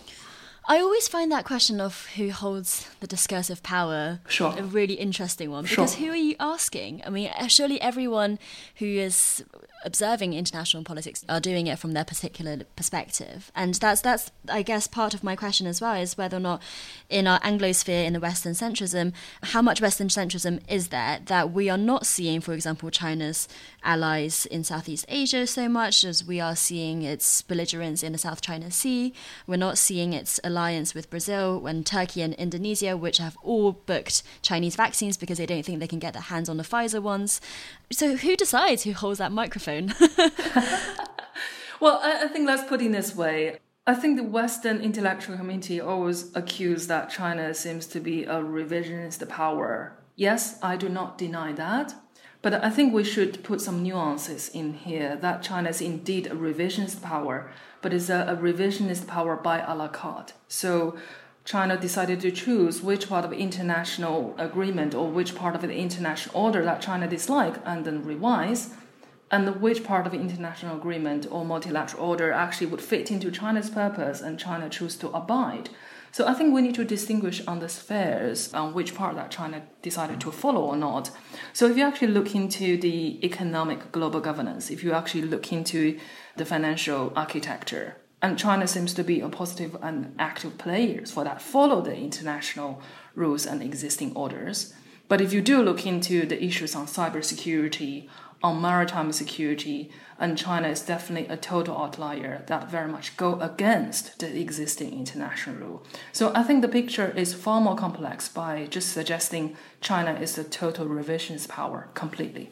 I 0.69 0.79
always 0.81 1.07
find 1.07 1.31
that 1.31 1.45
question 1.45 1.79
of 1.79 2.07
who 2.17 2.29
holds 2.29 2.89
the 2.99 3.07
discursive 3.07 3.63
power 3.63 4.19
sure. 4.27 4.53
a 4.57 4.63
really 4.63 4.95
interesting 4.95 5.49
one 5.49 5.63
because 5.63 5.95
sure. 5.95 6.05
who 6.05 6.11
are 6.11 6.17
you 6.17 6.35
asking? 6.41 7.01
I 7.05 7.09
mean, 7.09 7.31
uh, 7.39 7.47
surely 7.47 7.79
everyone 7.79 8.37
who 8.75 8.85
is 8.85 9.45
observing 9.85 10.33
international 10.33 10.83
politics 10.83 11.23
are 11.29 11.39
doing 11.39 11.67
it 11.67 11.79
from 11.79 11.93
their 11.93 12.03
particular 12.03 12.59
perspective, 12.75 13.49
and 13.55 13.75
that's 13.75 14.01
that's 14.01 14.29
I 14.49 14.61
guess 14.61 14.87
part 14.87 15.13
of 15.13 15.23
my 15.23 15.37
question 15.37 15.67
as 15.67 15.79
well 15.79 15.93
is 15.93 16.17
whether 16.17 16.35
or 16.35 16.41
not 16.41 16.61
in 17.09 17.27
our 17.27 17.39
Anglosphere 17.39 18.05
in 18.05 18.11
the 18.11 18.19
Western 18.19 18.51
centrism, 18.51 19.13
how 19.43 19.61
much 19.61 19.79
Western 19.79 20.09
centrism 20.09 20.59
is 20.69 20.89
there 20.89 21.19
that 21.25 21.53
we 21.53 21.69
are 21.69 21.77
not 21.77 22.05
seeing, 22.05 22.41
for 22.41 22.51
example, 22.51 22.89
China's 22.89 23.47
allies 23.83 24.45
in 24.47 24.65
Southeast 24.65 25.05
Asia 25.07 25.47
so 25.47 25.69
much 25.69 26.03
as 26.03 26.25
we 26.25 26.41
are 26.41 26.57
seeing 26.57 27.03
its 27.03 27.41
belligerence 27.41 28.03
in 28.03 28.11
the 28.11 28.17
South 28.17 28.41
China 28.41 28.69
Sea. 28.69 29.13
We're 29.47 29.55
not 29.55 29.77
seeing 29.77 30.11
its 30.11 30.41
alliance 30.57 30.95
with 30.95 31.09
Brazil 31.11 31.59
when 31.59 31.83
Turkey 31.83 32.23
and 32.23 32.33
Indonesia, 32.33 32.97
which 32.97 33.19
have 33.19 33.37
all 33.43 33.73
booked 33.73 34.23
Chinese 34.41 34.75
vaccines 34.75 35.15
because 35.15 35.37
they 35.37 35.45
don't 35.45 35.63
think 35.63 35.79
they 35.79 35.87
can 35.87 35.99
get 35.99 36.13
their 36.13 36.23
hands 36.33 36.49
on 36.49 36.57
the 36.57 36.63
Pfizer 36.63 37.01
ones. 37.01 37.39
So 37.91 38.15
who 38.15 38.35
decides 38.35 38.83
who 38.83 38.93
holds 38.93 39.19
that 39.19 39.31
microphone? 39.31 39.93
well, 41.79 41.99
I 42.03 42.27
think 42.27 42.47
let's 42.47 42.67
put 42.67 42.81
it 42.81 42.91
this 42.91 43.15
way. 43.15 43.59
I 43.85 43.93
think 43.93 44.17
the 44.17 44.23
Western 44.23 44.81
intellectual 44.81 45.37
community 45.37 45.79
always 45.79 46.35
accuse 46.35 46.87
that 46.87 47.11
China 47.11 47.53
seems 47.53 47.85
to 47.87 47.99
be 47.99 48.23
a 48.23 48.41
revisionist 48.41 49.27
power. 49.29 49.93
Yes, 50.15 50.57
I 50.63 50.75
do 50.75 50.89
not 50.89 51.19
deny 51.19 51.53
that. 51.53 51.93
But 52.41 52.63
I 52.63 52.69
think 52.69 52.93
we 52.93 53.03
should 53.03 53.43
put 53.43 53.61
some 53.61 53.83
nuances 53.83 54.49
in 54.49 54.73
here 54.73 55.15
that 55.17 55.41
China 55.41 55.69
is 55.69 55.81
indeed 55.81 56.27
a 56.27 56.31
revisionist 56.31 57.01
power, 57.01 57.51
but 57.87 57.93
is 57.93 58.09
a, 58.09 58.25
a 58.27 58.35
revisionist 58.35 59.07
power 59.07 59.37
by 59.37 59.59
a 59.59 59.73
la 59.73 59.87
carte. 59.87 60.33
So 60.49 60.97
China 61.45 61.77
decided 61.77 62.19
to 62.19 62.31
choose 62.31 62.81
which 62.81 63.07
part 63.07 63.23
of 63.23 63.31
international 63.31 64.35
agreement 64.37 64.93
or 64.93 65.09
which 65.09 65.33
part 65.35 65.55
of 65.55 65.61
the 65.61 65.73
international 65.73 66.37
order 66.37 66.65
that 66.65 66.81
China 66.81 67.07
dislike 67.07 67.55
and 67.63 67.85
then 67.85 68.03
revise 68.03 68.71
and 69.31 69.61
which 69.61 69.85
part 69.85 70.05
of 70.05 70.13
international 70.13 70.75
agreement 70.75 71.27
or 71.31 71.45
multilateral 71.45 72.03
order 72.03 72.33
actually 72.33 72.67
would 72.67 72.81
fit 72.81 73.09
into 73.09 73.31
China's 73.31 73.69
purpose 73.69 74.19
and 74.19 74.37
China 74.37 74.67
choose 74.67 74.97
to 74.97 75.07
abide. 75.11 75.69
So 76.17 76.25
I 76.25 76.33
think 76.33 76.51
we 76.51 76.63
need 76.63 76.73
to 76.73 76.83
distinguish 76.83 77.45
on 77.45 77.59
the 77.59 77.69
spheres 77.69 78.51
on 78.51 78.73
which 78.73 78.95
part 78.95 79.15
that 79.17 79.29
China 79.29 79.61
decided 79.83 80.19
to 80.21 80.31
follow 80.31 80.61
or 80.61 80.75
not. 80.75 81.11
So 81.53 81.67
if 81.69 81.77
you 81.77 81.83
actually 81.83 82.07
look 82.07 82.33
into 82.33 82.75
the 82.75 83.23
economic 83.23 83.91
global 83.91 84.19
governance, 84.19 84.71
if 84.71 84.83
you 84.83 84.93
actually 84.93 85.21
look 85.21 85.53
into 85.53 85.99
the 86.35 86.43
financial 86.43 87.13
architecture, 87.15 87.97
and 88.19 88.35
China 88.35 88.65
seems 88.65 88.95
to 88.95 89.03
be 89.03 89.19
a 89.19 89.29
positive 89.29 89.77
and 89.79 90.15
active 90.17 90.57
player 90.57 91.05
for 91.05 91.23
that 91.23 91.39
follow 91.39 91.81
the 91.81 91.95
international 91.95 92.81
rules 93.13 93.45
and 93.45 93.61
existing 93.61 94.15
orders. 94.15 94.73
But 95.07 95.21
if 95.21 95.33
you 95.33 95.41
do 95.41 95.61
look 95.61 95.85
into 95.85 96.25
the 96.25 96.43
issues 96.43 96.73
on 96.73 96.87
cybersecurity, 96.87 98.09
on 98.43 98.61
maritime 98.61 99.11
security, 99.11 99.89
and 100.19 100.37
China 100.37 100.67
is 100.67 100.81
definitely 100.81 101.27
a 101.27 101.37
total 101.37 101.77
outlier 101.77 102.43
that 102.47 102.69
very 102.69 102.87
much 102.87 103.17
go 103.17 103.39
against 103.39 104.19
the 104.19 104.39
existing 104.39 104.93
international 104.93 105.55
rule. 105.55 105.83
So 106.11 106.31
I 106.33 106.43
think 106.43 106.61
the 106.61 106.67
picture 106.67 107.11
is 107.15 107.33
far 107.33 107.61
more 107.61 107.75
complex 107.75 108.29
by 108.29 108.67
just 108.69 108.91
suggesting 108.91 109.55
China 109.81 110.13
is 110.13 110.37
a 110.37 110.43
total 110.43 110.85
revisionist 110.87 111.49
power 111.49 111.89
completely. 111.93 112.49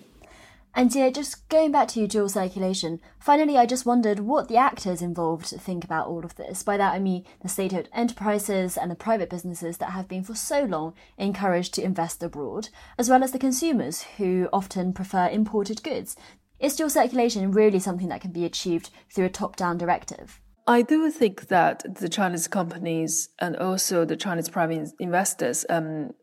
And 0.77 0.93
yeah, 0.93 1.09
just 1.09 1.47
going 1.47 1.71
back 1.71 1.87
to 1.89 1.99
your 1.99 2.07
dual 2.09 2.27
circulation, 2.27 2.99
finally, 3.17 3.57
I 3.57 3.65
just 3.65 3.85
wondered 3.85 4.19
what 4.19 4.49
the 4.49 4.57
actors 4.57 5.01
involved 5.01 5.45
think 5.45 5.85
about 5.85 6.07
all 6.07 6.25
of 6.25 6.35
this. 6.35 6.63
By 6.63 6.75
that, 6.75 6.91
I 6.91 6.99
mean 6.99 7.23
the 7.41 7.47
state 7.47 7.73
owned 7.73 7.87
enterprises 7.93 8.75
and 8.75 8.91
the 8.91 8.95
private 8.95 9.29
businesses 9.29 9.77
that 9.77 9.91
have 9.91 10.09
been 10.09 10.25
for 10.25 10.35
so 10.35 10.65
long 10.65 10.93
encouraged 11.17 11.73
to 11.75 11.83
invest 11.83 12.21
abroad, 12.21 12.67
as 12.97 13.09
well 13.09 13.23
as 13.23 13.31
the 13.31 13.39
consumers 13.39 14.03
who 14.17 14.49
often 14.51 14.91
prefer 14.91 15.29
imported 15.29 15.81
goods. 15.81 16.17
Is 16.59 16.75
dual 16.75 16.89
circulation 16.89 17.51
really 17.51 17.79
something 17.79 18.09
that 18.09 18.19
can 18.19 18.33
be 18.33 18.43
achieved 18.43 18.89
through 19.09 19.25
a 19.25 19.29
top 19.29 19.55
down 19.55 19.77
directive? 19.77 20.41
I 20.67 20.81
do 20.81 21.11
think 21.11 21.47
that 21.49 21.85
the 21.99 22.09
Chinese 22.09 22.47
companies 22.47 23.29
and 23.37 23.55
also 23.55 24.03
the 24.03 24.15
Chinese 24.15 24.49
private 24.49 24.93
investors 24.97 25.63
um, 25.69 26.15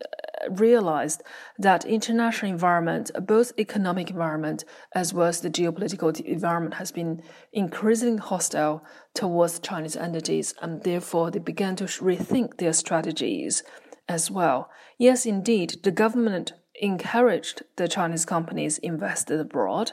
realized 0.51 1.23
that 1.61 1.85
international 1.85 2.51
environment, 2.51 3.13
both 3.25 3.53
economic 3.57 4.11
environment 4.11 4.65
as 4.97 5.15
well 5.15 5.29
as 5.29 5.41
the 5.41 5.51
geopolitical 5.51 6.19
environment, 6.21 6.75
has 6.75 6.91
been 6.91 7.23
increasingly 7.53 8.19
hostile 8.19 8.85
towards 9.15 9.61
Chinese 9.61 9.97
entities, 9.97 10.55
and 10.61 10.83
therefore 10.83 11.31
they 11.31 11.39
began 11.39 11.77
to 11.77 11.85
rethink 11.85 12.57
their 12.57 12.73
strategies 12.73 13.63
as 14.09 14.29
well. 14.29 14.71
Yes, 14.99 15.25
indeed, 15.25 15.77
the 15.85 15.93
government 15.93 16.53
encouraged 16.81 17.63
the 17.77 17.87
Chinese 17.87 18.25
companies 18.25 18.79
invested 18.79 19.39
abroad 19.39 19.93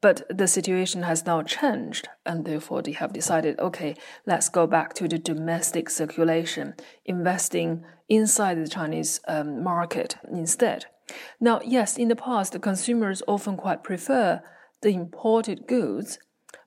but 0.00 0.22
the 0.28 0.46
situation 0.46 1.02
has 1.02 1.26
now 1.26 1.42
changed, 1.42 2.08
and 2.24 2.44
therefore 2.44 2.82
they 2.82 2.92
have 2.92 3.12
decided 3.12 3.58
okay, 3.58 3.96
let's 4.26 4.48
go 4.48 4.66
back 4.66 4.94
to 4.94 5.08
the 5.08 5.18
domestic 5.18 5.90
circulation, 5.90 6.74
investing 7.04 7.84
inside 8.08 8.62
the 8.62 8.68
Chinese 8.68 9.20
um, 9.26 9.62
market 9.62 10.16
instead. 10.30 10.86
Now, 11.40 11.60
yes, 11.64 11.96
in 11.96 12.08
the 12.08 12.16
past, 12.16 12.52
the 12.52 12.58
consumers 12.58 13.22
often 13.26 13.56
quite 13.56 13.82
prefer 13.82 14.42
the 14.82 14.90
imported 14.90 15.66
goods, 15.66 16.18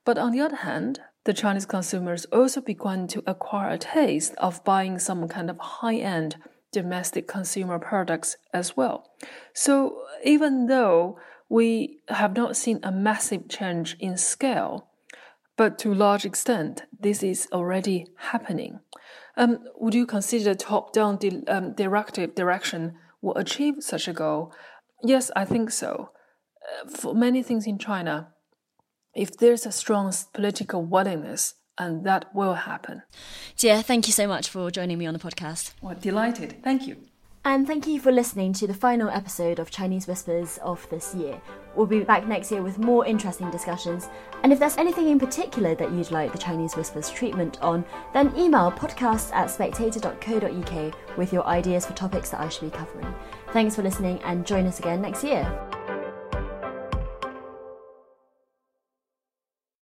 but 0.04 0.18
on 0.18 0.32
the 0.32 0.42
other 0.42 0.58
hand, 0.58 1.00
the 1.24 1.34
Chinese 1.34 1.66
consumers 1.66 2.26
also 2.26 2.62
began 2.62 3.08
to 3.08 3.24
acquire 3.28 3.72
a 3.72 3.78
taste 3.78 4.34
of 4.40 4.64
buying 4.64 4.98
some 4.98 5.28
kind 5.28 5.50
of 5.50 5.58
high 5.60 5.96
end 5.96 6.38
domestic 6.72 7.28
consumer 7.28 7.78
products 7.78 8.38
as 8.54 8.76
well. 8.76 9.12
So, 9.54 10.04
even 10.24 10.68
though 10.68 11.20
we 11.52 12.00
have 12.08 12.34
not 12.34 12.56
seen 12.56 12.80
a 12.82 12.92
massive 12.94 13.50
change 13.50 13.98
in 14.00 14.16
scale, 14.16 14.88
but 15.58 15.78
to 15.80 15.92
a 15.92 16.02
large 16.06 16.24
extent, 16.24 16.84
this 16.98 17.22
is 17.22 17.50
already 17.52 18.08
happening. 18.32 18.80
Um, 19.36 19.60
would 19.76 19.94
you 19.94 20.06
consider 20.06 20.56
top-down 20.56 21.18
di- 21.18 21.46
um, 21.48 21.74
directive 21.74 22.36
direction 22.36 22.94
will 23.22 23.36
achieve 23.36 23.76
such 23.80 24.08
a 24.08 24.14
goal? 24.14 24.54
Yes, 25.04 25.30
I 25.36 25.44
think 25.44 25.72
so. 25.72 26.12
Uh, 26.64 26.90
for 26.90 27.14
many 27.14 27.44
things 27.44 27.68
in 27.68 27.78
China, 27.78 28.30
if 29.14 29.36
there's 29.36 29.66
a 29.66 29.74
strong 29.74 30.14
political 30.32 30.82
willingness, 30.86 31.56
and 31.78 32.06
that 32.06 32.34
will 32.34 32.54
happen. 32.54 33.02
Jie, 33.58 33.82
thank 33.82 34.08
you 34.08 34.14
so 34.14 34.26
much 34.26 34.48
for 34.48 34.72
joining 34.72 34.98
me 34.98 35.06
on 35.06 35.14
the 35.14 35.20
podcast. 35.20 35.74
Well, 35.82 35.96
delighted. 36.00 36.64
Thank 36.64 36.88
you. 36.88 36.96
And 37.44 37.66
thank 37.66 37.88
you 37.88 38.00
for 38.00 38.12
listening 38.12 38.54
to 38.54 38.68
the 38.68 38.74
final 38.74 39.10
episode 39.10 39.58
of 39.58 39.72
Chinese 39.72 40.06
Whispers 40.06 40.60
of 40.60 40.88
this 40.92 41.16
year. 41.16 41.42
We'll 41.76 41.88
be 41.88 42.02
back 42.04 42.28
next 42.28 42.52
year 42.52 42.62
with 42.62 42.78
more 42.78 43.04
interesting 43.04 43.50
discussions. 43.50 44.10
And 44.44 44.54
if 44.54 44.60
there's 44.60 44.78
anything 44.78 45.08
in 45.08 45.18
particular 45.18 45.74
that 45.74 45.92
you'd 45.92 46.12
like 46.12 46.32
the 46.32 46.38
Chinese 46.38 46.76
Whispers 46.76 47.10
treatment 47.10 47.60
on, 47.64 47.84
then 48.14 48.32
email 48.38 48.72
podcast 48.72 49.34
at 49.34 49.50
spectator.co.uk 49.50 51.18
with 51.18 51.34
your 51.34 51.46
ideas 51.48 51.88
for 51.88 51.94
topics 51.94 52.30
that 52.30 52.42
I 52.42 52.50
should 52.50 52.72
be 52.72 52.78
covering. 52.78 53.12
Thanks 53.54 53.76
for 53.76 53.82
listening 53.82 54.22
and 54.22 54.46
join 54.46 54.68
us 54.68 54.78
again 54.78 55.02
next 55.02 55.24
year. 55.24 55.52